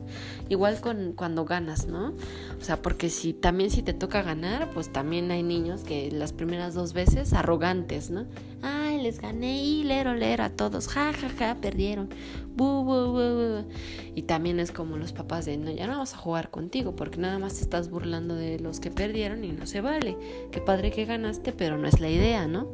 Igual 0.49 0.81
con 0.81 1.13
cuando 1.13 1.45
ganas, 1.45 1.87
¿no? 1.87 2.13
O 2.59 2.63
sea, 2.63 2.81
porque 2.81 3.09
si 3.09 3.33
también 3.33 3.69
si 3.71 3.81
te 3.83 3.93
toca 3.93 4.21
ganar, 4.21 4.69
pues 4.71 4.91
también 4.91 5.31
hay 5.31 5.43
niños 5.43 5.83
que 5.83 6.11
las 6.11 6.33
primeras 6.33 6.73
dos 6.73 6.93
veces 6.93 7.33
arrogantes, 7.33 8.09
¿no? 8.09 8.25
Ay, 8.61 9.01
les 9.01 9.19
gané 9.19 9.63
y 9.63 9.83
lero 9.83 10.13
lero 10.13 10.43
a 10.43 10.49
todos, 10.49 10.87
ja 10.87 11.13
ja 11.13 11.29
ja, 11.29 11.55
perdieron. 11.55 12.09
Bu, 12.53 12.83
bu, 12.83 13.13
bu, 13.13 13.65
y 14.13 14.23
también 14.23 14.59
es 14.59 14.71
como 14.71 14.97
los 14.97 15.13
papás 15.13 15.45
de, 15.45 15.57
no, 15.57 15.71
ya 15.71 15.87
no 15.87 15.93
vamos 15.93 16.13
a 16.13 16.17
jugar 16.17 16.49
contigo 16.49 16.95
porque 16.95 17.17
nada 17.17 17.39
más 17.39 17.55
te 17.55 17.61
estás 17.61 17.89
burlando 17.89 18.35
de 18.35 18.59
los 18.59 18.79
que 18.81 18.91
perdieron 18.91 19.43
y 19.43 19.53
no 19.53 19.65
se 19.65 19.79
vale. 19.81 20.17
Qué 20.51 20.59
padre 20.59 20.91
que 20.91 21.05
ganaste, 21.05 21.53
pero 21.53 21.77
no 21.77 21.87
es 21.87 22.01
la 22.01 22.09
idea, 22.09 22.47
¿no? 22.47 22.67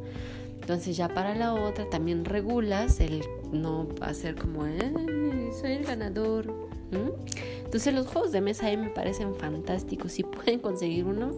Entonces 0.67 0.97
ya 0.97 1.07
para 1.07 1.33
la 1.33 1.53
otra 1.53 1.89
también 1.89 2.25
regulas 2.25 2.99
el 2.99 3.23
no 3.53 3.87
hacer 4.01 4.35
como, 4.35 4.65
soy 5.61 5.71
el 5.71 5.85
ganador. 5.85 6.53
Entonces 7.63 7.93
los 7.93 8.05
juegos 8.05 8.33
de 8.33 8.41
mesa 8.41 8.65
ahí 8.65 8.75
me 8.75 8.89
parecen 8.89 9.33
fantásticos. 9.35 10.11
Si 10.11 10.23
pueden 10.23 10.59
conseguir 10.59 11.05
uno, 11.05 11.31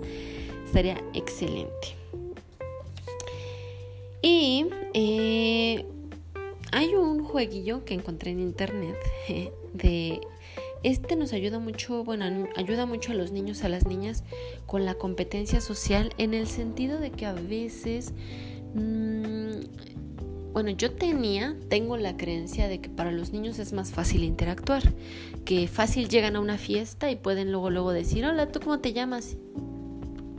estaría 0.65 0.97
excelente. 1.13 1.95
Y 4.23 4.65
eh, 4.95 5.85
hay 6.71 6.95
un 6.95 7.23
jueguillo 7.23 7.85
que 7.85 7.93
encontré 7.93 8.31
en 8.31 8.39
internet 8.39 8.97
de 9.75 10.21
este 10.81 11.15
nos 11.15 11.33
ayuda 11.33 11.59
mucho, 11.59 12.03
bueno, 12.03 12.47
ayuda 12.55 12.87
mucho 12.87 13.11
a 13.11 13.15
los 13.15 13.31
niños, 13.31 13.63
a 13.63 13.69
las 13.69 13.85
niñas 13.85 14.23
con 14.65 14.85
la 14.85 14.95
competencia 14.95 15.61
social 15.61 16.13
en 16.17 16.33
el 16.33 16.47
sentido 16.47 16.99
de 16.99 17.11
que 17.11 17.27
a 17.27 17.33
veces 17.33 18.13
bueno, 18.73 20.71
yo 20.71 20.91
tenía, 20.91 21.55
tengo 21.69 21.97
la 21.97 22.17
creencia 22.17 22.67
de 22.67 22.82
que 22.82 22.89
para 22.89 23.12
los 23.12 23.32
niños 23.32 23.60
es 23.60 23.73
más 23.73 23.91
fácil 23.91 24.23
interactuar, 24.23 24.84
que 25.45 25.67
fácil 25.67 26.10
llegan 26.10 26.36
a 26.36 26.39
una 26.39 26.58
fiesta 26.58 27.10
y 27.12 27.15
pueden 27.15 27.51
luego 27.51 27.69
luego 27.69 27.91
decir, 27.91 28.25
hola, 28.25 28.51
¿tú 28.51 28.60
cómo 28.60 28.79
te 28.79 28.93
llamas? 28.93 29.38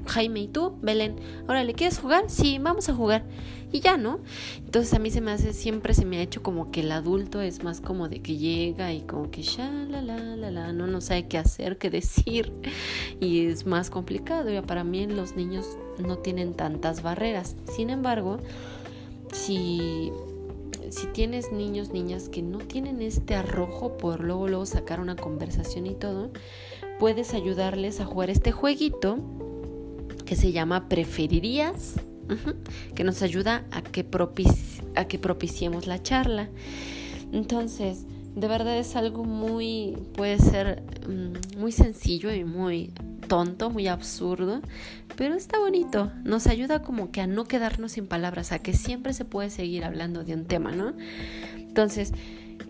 Jaime, 0.07 0.40
¿y 0.40 0.49
tú? 0.49 0.77
Belén, 0.83 1.16
ahora, 1.47 1.62
¿le 1.64 1.75
quieres 1.75 1.99
jugar? 1.99 2.25
Sí, 2.29 2.59
vamos 2.59 2.88
a 2.88 2.95
jugar. 2.95 3.25
Y 3.73 3.81
ya, 3.81 3.97
¿no? 3.97 4.19
Entonces 4.59 4.93
a 4.95 4.99
mí 4.99 5.11
se 5.11 5.21
me 5.21 5.31
hace, 5.31 5.53
siempre 5.53 5.95
se 5.95 6.05
me 6.05 6.19
ha 6.19 6.23
hecho 6.23 6.43
como 6.43 6.73
que 6.73 6.81
el 6.81 6.90
adulto 6.90 7.40
es 7.40 7.62
más 7.62 7.81
como 7.81 8.09
de 8.09 8.21
que 8.21 8.37
llega 8.37 8.93
y 8.93 9.03
como 9.03 9.31
que 9.31 9.43
ya, 9.43 9.71
la, 9.71 10.03
la, 10.03 10.19
la, 10.19 10.51
la, 10.51 10.73
no, 10.73 10.88
no 10.88 11.01
sabe 11.01 11.29
qué 11.29 11.38
hacer, 11.38 11.79
qué 11.79 11.88
decir. 11.90 12.53
Y 13.21 13.47
es 13.47 13.66
más 13.66 13.90
complicado. 13.90 14.51
Ya 14.51 14.62
para 14.62 14.83
mí 14.83 15.07
los 15.07 15.37
niños 15.37 15.79
no 16.01 16.19
tienen 16.19 16.55
tantas 16.55 17.03
barreras. 17.03 17.57
Sin 17.75 17.91
embargo, 17.91 18.39
si, 19.33 20.13
si 20.91 21.07
tienes 21.09 21.53
niños, 21.53 21.91
niñas 21.91 22.29
que 22.29 22.43
no 22.43 22.59
tienen 22.59 23.03
este 23.03 23.35
arrojo 23.35 23.97
por 23.97 24.21
luego, 24.21 24.49
luego 24.49 24.67
sacar 24.67 25.01
una 25.01 25.17
conversación 25.17 25.87
y 25.87 25.95
todo, 25.95 26.31
puedes 26.99 27.35
ayudarles 27.35 28.01
a 28.01 28.07
jugar 28.07 28.31
este 28.31 28.53
jueguito 28.53 29.19
que 30.25 30.37
se 30.37 30.53
llama 30.53 30.89
Preferirías, 30.89 31.95
que 32.95 33.05
nos 33.05 33.23
ayuda 33.23 33.65
a 33.71 33.83
que, 33.83 34.07
a 34.95 35.05
que 35.07 35.19
propiciemos 35.19 35.87
la 35.87 36.03
charla. 36.03 36.49
Entonces, 37.33 38.07
de 38.35 38.49
verdad 38.49 38.79
es 38.79 38.97
algo 38.97 39.25
muy, 39.25 39.97
puede 40.16 40.38
ser 40.38 40.83
mm, 41.09 41.59
muy 41.59 41.73
sencillo 41.73 42.33
y 42.33 42.45
muy 42.45 42.93
tonto, 43.29 43.71
muy 43.71 43.87
absurdo, 43.87 44.61
pero 45.16 45.35
está 45.35 45.59
bonito. 45.59 46.11
Nos 46.25 46.47
ayuda 46.47 46.83
como 46.83 47.11
que 47.11 47.21
a 47.21 47.27
no 47.27 47.45
quedarnos 47.45 47.93
sin 47.93 48.07
palabras, 48.07 48.53
a 48.53 48.59
que 48.59 48.73
siempre 48.73 49.12
se 49.12 49.25
puede 49.25 49.51
seguir 49.51 49.85
hablando 49.85 50.25
de 50.25 50.35
un 50.35 50.47
tema, 50.47 50.73
¿no? 50.73 50.95
Entonces, 51.57 52.12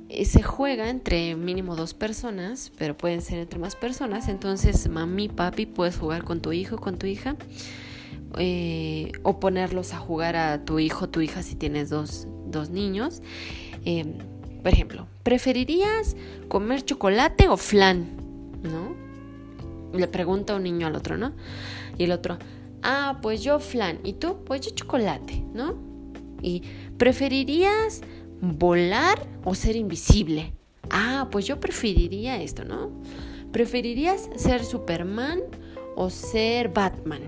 eh, 0.09 0.25
se 0.25 0.43
juega 0.43 0.91
entre 0.91 1.37
mínimo 1.37 1.77
dos 1.77 1.95
personas, 1.95 2.73
pero 2.77 2.97
pueden 2.97 3.23
ser 3.23 3.39
entre 3.39 3.59
más 3.59 3.77
personas. 3.77 4.29
Entonces, 4.29 4.89
mami, 4.89 5.29
papi, 5.29 5.67
puedes 5.67 5.97
jugar 5.97 6.25
con 6.25 6.41
tu 6.41 6.53
hijo, 6.53 6.79
con 6.79 6.99
tu 6.99 7.07
hija. 7.07 7.37
Eh, 8.39 9.13
o 9.23 9.41
ponerlos 9.41 9.93
a 9.93 9.99
jugar 9.99 10.37
a 10.37 10.65
tu 10.65 10.79
hijo, 10.79 11.09
tu 11.09 11.21
hija 11.21 11.43
si 11.43 11.55
tienes 11.55 11.91
dos, 11.91 12.29
dos 12.47 12.71
niños. 12.71 13.23
Eh, 13.85 14.05
por 14.61 14.73
ejemplo, 14.73 15.09
¿preferirías 15.23 16.17
comer 16.49 16.85
chocolate 16.85 17.49
o 17.49 17.57
flan? 17.57 18.17
¿No? 18.63 19.01
le 19.93 20.09
pregunta 20.09 20.55
un 20.55 20.63
niño 20.63 20.87
al 20.87 20.97
otro, 20.97 21.17
¿no? 21.17 21.33
Y 21.99 22.05
el 22.05 22.13
otro, 22.13 22.39
ah, 22.83 23.19
pues 23.23 23.43
yo 23.43 23.59
flan, 23.59 23.99
¿y 24.05 24.15
tú? 24.15 24.45
Pues 24.45 24.61
yo 24.61 24.71
chocolate, 24.71 25.45
¿no? 25.53 25.75
Y 26.43 26.63
preferirías 26.97 28.03
volar 28.41 29.27
o 29.45 29.55
ser 29.55 29.77
invisible. 29.77 30.55
Ah, 30.91 31.29
pues 31.31 31.47
yo 31.47 31.61
preferiría 31.61 32.41
esto, 32.43 32.65
¿no? 32.65 32.91
¿Preferirías 33.53 34.31
ser 34.37 34.65
Superman 34.65 35.41
o 35.97 36.09
ser 36.11 36.69
Batman? 36.69 37.23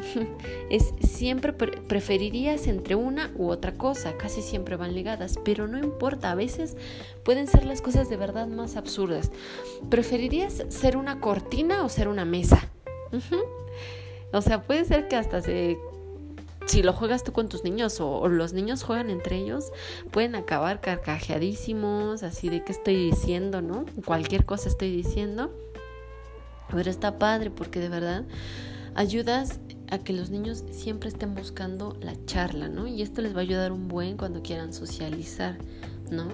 es 0.70 0.94
siempre 1.00 1.52
preferirías 1.52 2.66
entre 2.66 2.94
una 2.94 3.32
u 3.36 3.48
otra 3.48 3.74
cosa, 3.74 4.16
casi 4.16 4.42
siempre 4.42 4.76
van 4.76 4.94
ligadas, 4.94 5.38
pero 5.44 5.66
no 5.66 5.78
importa, 5.78 6.30
a 6.30 6.34
veces 6.34 6.76
pueden 7.24 7.46
ser 7.46 7.64
las 7.64 7.82
cosas 7.82 8.08
de 8.08 8.16
verdad 8.16 8.46
más 8.46 8.76
absurdas. 8.76 9.30
¿Preferirías 9.88 10.64
ser 10.68 10.96
una 10.96 11.20
cortina 11.20 11.84
o 11.84 11.88
ser 11.88 12.08
una 12.08 12.24
mesa? 12.24 12.68
O 14.32 14.42
sea, 14.42 14.62
puede 14.62 14.84
ser 14.84 15.08
que 15.08 15.16
hasta 15.16 15.42
se 15.42 15.76
si 16.66 16.82
lo 16.84 16.92
juegas 16.92 17.24
tú 17.24 17.32
con 17.32 17.48
tus 17.48 17.64
niños 17.64 18.00
o, 18.00 18.28
los 18.28 18.52
niños 18.52 18.84
juegan 18.84 19.10
entre 19.10 19.36
ellos, 19.38 19.72
pueden 20.12 20.36
acabar 20.36 20.80
carcajeadísimos, 20.80 22.22
así 22.22 22.48
de 22.48 22.62
qué 22.62 22.70
estoy 22.70 22.94
diciendo, 22.94 23.60
¿no? 23.60 23.86
Cualquier 24.04 24.44
cosa 24.44 24.68
estoy 24.68 24.94
diciendo. 24.94 25.52
Pero 26.70 26.88
está 26.88 27.18
padre 27.18 27.50
porque 27.50 27.80
de 27.80 27.88
verdad 27.88 28.24
ayudas 28.94 29.58
a 29.90 29.98
que 29.98 30.12
los 30.12 30.30
niños 30.30 30.64
siempre 30.70 31.08
estén 31.08 31.34
buscando 31.34 31.96
la 32.00 32.14
charla, 32.26 32.68
¿no? 32.68 32.86
Y 32.86 33.02
esto 33.02 33.22
les 33.22 33.34
va 33.34 33.38
a 33.38 33.42
ayudar 33.42 33.72
un 33.72 33.88
buen 33.88 34.16
cuando 34.16 34.42
quieran 34.42 34.72
socializar, 34.72 35.58
¿no? 36.10 36.28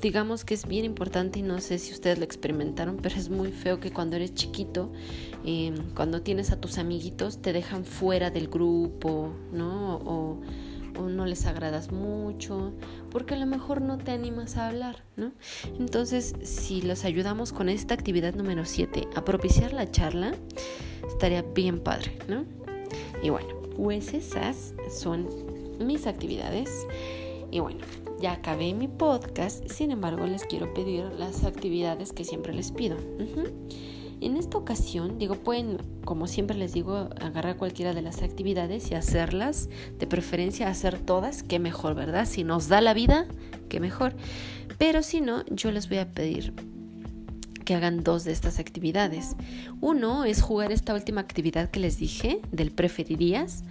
Digamos 0.00 0.44
que 0.44 0.54
es 0.54 0.66
bien 0.66 0.84
importante 0.84 1.40
y 1.40 1.42
no 1.42 1.60
sé 1.60 1.78
si 1.78 1.92
ustedes 1.92 2.18
lo 2.18 2.24
experimentaron, 2.24 2.98
pero 3.02 3.16
es 3.16 3.28
muy 3.28 3.52
feo 3.52 3.80
que 3.80 3.90
cuando 3.90 4.16
eres 4.16 4.34
chiquito, 4.34 4.90
em, 5.44 5.74
cuando 5.94 6.22
tienes 6.22 6.52
a 6.52 6.60
tus 6.60 6.78
amiguitos, 6.78 7.42
te 7.42 7.52
dejan 7.52 7.84
fuera 7.84 8.30
del 8.30 8.48
grupo, 8.48 9.30
¿no? 9.52 9.96
O, 9.96 10.40
o 10.98 11.08
no 11.08 11.26
les 11.26 11.46
agradas 11.46 11.92
mucho, 11.92 12.72
porque 13.10 13.34
a 13.34 13.38
lo 13.38 13.46
mejor 13.46 13.80
no 13.80 13.98
te 13.98 14.12
animas 14.12 14.56
a 14.56 14.68
hablar, 14.68 15.04
¿no? 15.16 15.32
Entonces, 15.78 16.34
si 16.42 16.82
los 16.82 17.04
ayudamos 17.04 17.52
con 17.52 17.68
esta 17.68 17.94
actividad 17.94 18.34
número 18.34 18.64
7, 18.64 19.08
a 19.14 19.24
propiciar 19.24 19.72
la 19.72 19.90
charla, 19.90 20.34
estaría 21.06 21.42
bien 21.42 21.80
padre, 21.80 22.18
¿no? 22.28 22.44
Y 23.22 23.30
bueno, 23.30 23.48
pues 23.76 24.14
esas 24.14 24.74
son 24.90 25.28
mis 25.78 26.06
actividades. 26.06 26.86
Y 27.50 27.60
bueno, 27.60 27.80
ya 28.20 28.32
acabé 28.32 28.74
mi 28.74 28.88
podcast, 28.88 29.66
sin 29.70 29.90
embargo 29.90 30.26
les 30.26 30.44
quiero 30.44 30.72
pedir 30.74 31.04
las 31.18 31.44
actividades 31.44 32.12
que 32.12 32.24
siempre 32.24 32.54
les 32.54 32.70
pido. 32.70 32.96
En 34.20 34.36
esta 34.36 34.58
ocasión, 34.58 35.18
digo, 35.18 35.36
pueden, 35.36 35.78
como 36.04 36.26
siempre 36.26 36.56
les 36.56 36.74
digo, 36.74 37.08
agarrar 37.20 37.56
cualquiera 37.56 37.94
de 37.94 38.02
las 38.02 38.22
actividades 38.22 38.90
y 38.90 38.94
hacerlas, 38.94 39.70
de 39.98 40.06
preferencia 40.06 40.68
hacer 40.68 40.98
todas, 40.98 41.42
que 41.42 41.58
mejor, 41.58 41.94
¿verdad? 41.94 42.26
Si 42.26 42.44
nos 42.44 42.68
da 42.68 42.82
la 42.82 42.92
vida, 42.92 43.26
qué 43.70 43.80
mejor. 43.80 44.14
Pero 44.76 45.02
si 45.02 45.22
no, 45.22 45.44
yo 45.46 45.72
les 45.72 45.88
voy 45.88 45.98
a 45.98 46.12
pedir 46.12 46.52
que 47.64 47.74
hagan 47.74 48.04
dos 48.04 48.24
de 48.24 48.32
estas 48.32 48.58
actividades. 48.58 49.36
Uno 49.80 50.24
es 50.24 50.42
jugar 50.42 50.70
esta 50.70 50.92
última 50.92 51.22
actividad 51.22 51.70
que 51.70 51.80
les 51.80 51.98
dije, 51.98 52.42
del 52.52 52.72
preferirías. 52.72 53.64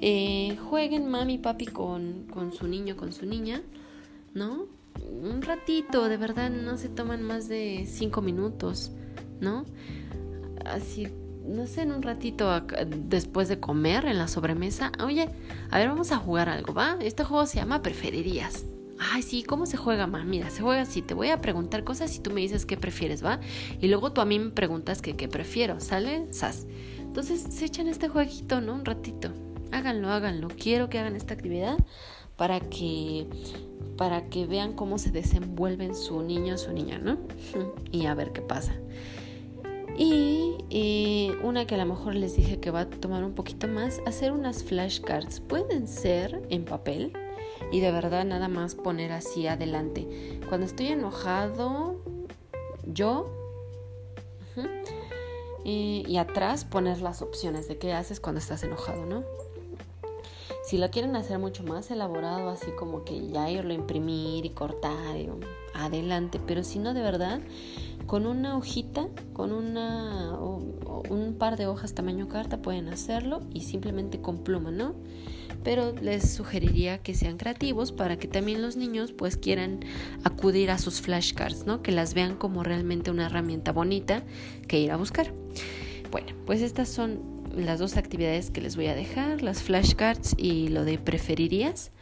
Eh, 0.00 0.56
jueguen 0.70 1.08
mami 1.08 1.34
y 1.34 1.38
papi 1.38 1.66
con, 1.66 2.26
con 2.30 2.52
su 2.52 2.66
niño, 2.66 2.96
con 2.96 3.12
su 3.12 3.26
niña, 3.26 3.60
¿no? 4.32 4.66
Un 5.22 5.42
ratito, 5.42 6.08
de 6.08 6.16
verdad, 6.16 6.50
no 6.50 6.78
se 6.78 6.88
toman 6.88 7.22
más 7.22 7.48
de 7.48 7.86
cinco 7.86 8.22
minutos 8.22 8.92
¿no? 9.42 9.66
Así, 10.64 11.08
no 11.44 11.66
sé, 11.66 11.82
en 11.82 11.92
un 11.92 12.02
ratito 12.02 12.64
después 12.86 13.48
de 13.48 13.60
comer 13.60 14.06
en 14.06 14.16
la 14.16 14.28
sobremesa, 14.28 14.92
oye, 15.04 15.28
a 15.70 15.78
ver, 15.78 15.88
vamos 15.88 16.12
a 16.12 16.16
jugar 16.16 16.48
algo, 16.48 16.72
¿va? 16.72 16.96
Este 17.00 17.24
juego 17.24 17.44
se 17.46 17.58
llama 17.58 17.82
Preferirías. 17.82 18.64
Ay, 18.98 19.22
sí, 19.22 19.42
¿cómo 19.42 19.66
se 19.66 19.76
juega, 19.76 20.06
ma? 20.06 20.24
Mira, 20.24 20.48
se 20.50 20.62
juega 20.62 20.82
así. 20.82 21.02
Te 21.02 21.14
voy 21.14 21.30
a 21.30 21.40
preguntar 21.40 21.82
cosas 21.82 22.14
y 22.16 22.20
tú 22.20 22.30
me 22.30 22.40
dices 22.40 22.66
qué 22.66 22.76
prefieres, 22.76 23.24
¿va? 23.24 23.40
Y 23.80 23.88
luego 23.88 24.12
tú 24.12 24.20
a 24.20 24.24
mí 24.24 24.38
me 24.38 24.50
preguntas 24.50 25.02
que 25.02 25.16
qué 25.16 25.28
prefiero, 25.28 25.80
¿sale? 25.80 26.32
Sas. 26.32 26.66
Entonces 27.00 27.44
se 27.50 27.64
echan 27.64 27.88
este 27.88 28.08
jueguito, 28.08 28.60
¿no? 28.60 28.74
Un 28.74 28.84
ratito. 28.84 29.30
Háganlo, 29.72 30.08
háganlo. 30.10 30.48
Quiero 30.48 30.88
que 30.88 30.98
hagan 31.00 31.16
esta 31.16 31.34
actividad 31.34 31.76
para 32.36 32.60
que 32.60 33.26
para 33.96 34.28
que 34.28 34.46
vean 34.46 34.72
cómo 34.72 34.98
se 34.98 35.10
desenvuelven 35.10 35.94
su 35.94 36.22
niño 36.22 36.54
o 36.54 36.58
su 36.58 36.72
niña, 36.72 36.98
¿no? 36.98 37.18
Y 37.92 38.06
a 38.06 38.14
ver 38.14 38.32
qué 38.32 38.40
pasa. 38.40 38.74
Y 39.98 41.32
una 41.42 41.66
que 41.66 41.74
a 41.74 41.78
lo 41.78 41.86
mejor 41.86 42.14
les 42.14 42.36
dije 42.36 42.60
que 42.60 42.70
va 42.70 42.80
a 42.80 42.90
tomar 42.90 43.24
un 43.24 43.34
poquito 43.34 43.68
más, 43.68 44.00
hacer 44.06 44.32
unas 44.32 44.64
flashcards. 44.64 45.40
Pueden 45.40 45.86
ser 45.86 46.42
en 46.48 46.64
papel 46.64 47.12
y 47.70 47.80
de 47.80 47.92
verdad 47.92 48.24
nada 48.24 48.48
más 48.48 48.74
poner 48.74 49.12
así 49.12 49.46
adelante. 49.46 50.40
Cuando 50.48 50.66
estoy 50.66 50.88
enojado, 50.88 51.96
yo... 52.86 53.26
y, 55.64 56.16
atrás 56.16 56.64
poner 56.64 57.00
las 57.00 57.22
opciones 57.22 57.68
de 57.68 57.78
qué 57.78 57.92
haces 57.92 58.20
cuando 58.20 58.38
estás 58.38 58.62
enojado, 58.62 59.04
¿no? 59.06 59.24
Si 60.64 60.78
lo 60.78 60.90
quieren 60.90 61.16
hacer 61.16 61.38
mucho 61.38 61.64
más 61.64 61.90
elaborado, 61.90 62.48
así 62.48 62.70
como 62.72 63.04
que 63.04 63.28
ya 63.28 63.50
irlo 63.50 63.72
a 63.72 63.74
imprimir 63.74 64.46
y 64.46 64.50
cortar, 64.50 65.16
adelante. 65.74 66.40
Pero 66.46 66.64
si 66.64 66.78
no, 66.78 66.94
de 66.94 67.02
verdad, 67.02 67.40
con 68.06 68.26
una 68.26 68.56
hojita, 68.56 69.08
con 69.32 69.52
una, 69.52 70.38
un 70.38 71.36
par 71.38 71.56
de 71.56 71.66
hojas 71.66 71.94
tamaño 71.94 72.28
carta 72.28 72.62
pueden 72.62 72.88
hacerlo 72.88 73.40
y 73.52 73.60
simplemente 73.62 74.20
con 74.20 74.38
pluma, 74.38 74.70
¿no? 74.70 74.94
Pero 75.64 75.94
les 76.00 76.34
sugeriría 76.34 76.98
que 76.98 77.14
sean 77.14 77.36
creativos 77.36 77.92
para 77.92 78.18
que 78.18 78.26
también 78.26 78.62
los 78.62 78.76
niños 78.76 79.12
pues 79.12 79.36
quieran 79.36 79.80
acudir 80.24 80.70
a 80.70 80.78
sus 80.78 81.00
flashcards, 81.00 81.66
¿no? 81.66 81.82
Que 81.82 81.92
las 81.92 82.14
vean 82.14 82.36
como 82.36 82.64
realmente 82.64 83.10
una 83.10 83.26
herramienta 83.26 83.72
bonita 83.72 84.22
que 84.66 84.80
ir 84.80 84.90
a 84.90 84.96
buscar. 84.96 85.32
Bueno, 86.10 86.34
pues 86.46 86.60
estas 86.62 86.88
son 86.88 87.20
las 87.56 87.78
dos 87.78 87.96
actividades 87.96 88.50
que 88.50 88.60
les 88.60 88.76
voy 88.76 88.86
a 88.86 88.94
dejar, 88.94 89.42
las 89.42 89.62
flashcards 89.62 90.34
y 90.36 90.68
lo 90.68 90.84
de 90.84 90.98
preferirías. 90.98 91.92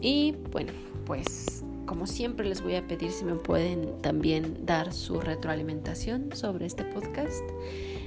Y 0.00 0.34
bueno, 0.52 0.72
pues 1.06 1.64
como 1.86 2.06
siempre 2.06 2.48
les 2.48 2.62
voy 2.62 2.74
a 2.74 2.86
pedir 2.86 3.12
si 3.12 3.24
me 3.24 3.34
pueden 3.34 4.00
también 4.02 4.66
dar 4.66 4.92
su 4.92 5.20
retroalimentación 5.20 6.30
sobre 6.34 6.66
este 6.66 6.84
podcast. 6.84 7.42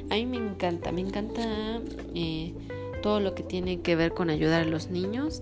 A 0.09 0.15
mí 0.15 0.25
me 0.25 0.37
encanta, 0.37 0.91
me 0.91 1.01
encanta 1.01 1.79
eh, 2.13 2.53
todo 3.01 3.19
lo 3.19 3.35
que 3.35 3.43
tiene 3.43 3.81
que 3.81 3.95
ver 3.95 4.13
con 4.13 4.29
ayudar 4.29 4.63
a 4.63 4.65
los 4.65 4.89
niños. 4.89 5.41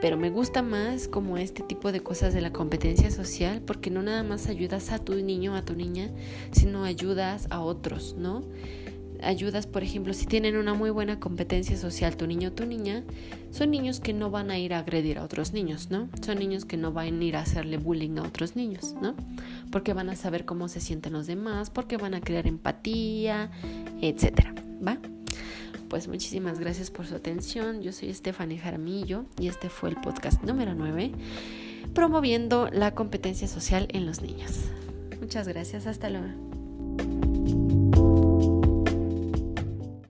pero 0.00 0.16
me 0.16 0.30
gusta 0.30 0.62
más 0.62 1.08
como 1.08 1.36
este 1.36 1.62
tipo 1.62 1.92
de 1.92 2.00
cosas 2.00 2.34
de 2.34 2.40
la 2.40 2.52
competencia 2.52 3.10
social 3.10 3.60
porque 3.60 3.90
no 3.90 4.02
nada 4.02 4.22
más 4.22 4.48
ayudas 4.48 4.90
a 4.92 4.98
tu 4.98 5.14
niño, 5.14 5.54
a 5.56 5.62
tu 5.64 5.74
niña, 5.74 6.10
sino 6.52 6.84
ayudas 6.84 7.46
a 7.50 7.60
otros, 7.60 8.14
¿no? 8.18 8.42
Ayudas, 9.24 9.66
por 9.66 9.82
ejemplo, 9.82 10.12
si 10.12 10.26
tienen 10.26 10.56
una 10.56 10.74
muy 10.74 10.90
buena 10.90 11.18
competencia 11.18 11.76
social 11.76 12.16
tu 12.16 12.26
niño 12.26 12.50
o 12.50 12.52
tu 12.52 12.66
niña, 12.66 13.02
son 13.50 13.70
niños 13.70 14.00
que 14.00 14.12
no 14.12 14.30
van 14.30 14.50
a 14.50 14.58
ir 14.58 14.74
a 14.74 14.80
agredir 14.80 15.18
a 15.18 15.24
otros 15.24 15.52
niños, 15.52 15.90
¿no? 15.90 16.08
Son 16.24 16.38
niños 16.38 16.64
que 16.64 16.76
no 16.76 16.92
van 16.92 17.20
a 17.20 17.24
ir 17.24 17.36
a 17.36 17.40
hacerle 17.40 17.78
bullying 17.78 18.18
a 18.18 18.22
otros 18.22 18.56
niños, 18.56 18.94
¿no? 19.00 19.14
Porque 19.70 19.92
van 19.92 20.10
a 20.10 20.16
saber 20.16 20.44
cómo 20.44 20.68
se 20.68 20.80
sienten 20.80 21.12
los 21.12 21.26
demás, 21.26 21.70
porque 21.70 21.96
van 21.96 22.14
a 22.14 22.20
crear 22.20 22.46
empatía, 22.46 23.50
etcétera, 24.00 24.54
¿va? 24.86 24.98
pues 25.94 26.08
muchísimas 26.08 26.58
gracias 26.58 26.90
por 26.90 27.06
su 27.06 27.14
atención. 27.14 27.80
Yo 27.80 27.92
soy 27.92 28.12
Stephanie 28.12 28.58
Jaramillo 28.58 29.26
y 29.38 29.46
este 29.46 29.68
fue 29.68 29.90
el 29.90 29.96
podcast 29.96 30.42
número 30.42 30.74
9, 30.74 31.12
promoviendo 31.94 32.68
la 32.72 32.96
competencia 32.96 33.46
social 33.46 33.86
en 33.92 34.04
los 34.04 34.20
niños. 34.20 34.64
Muchas 35.20 35.46
gracias, 35.46 35.86
hasta 35.86 36.10
luego. 36.10 37.73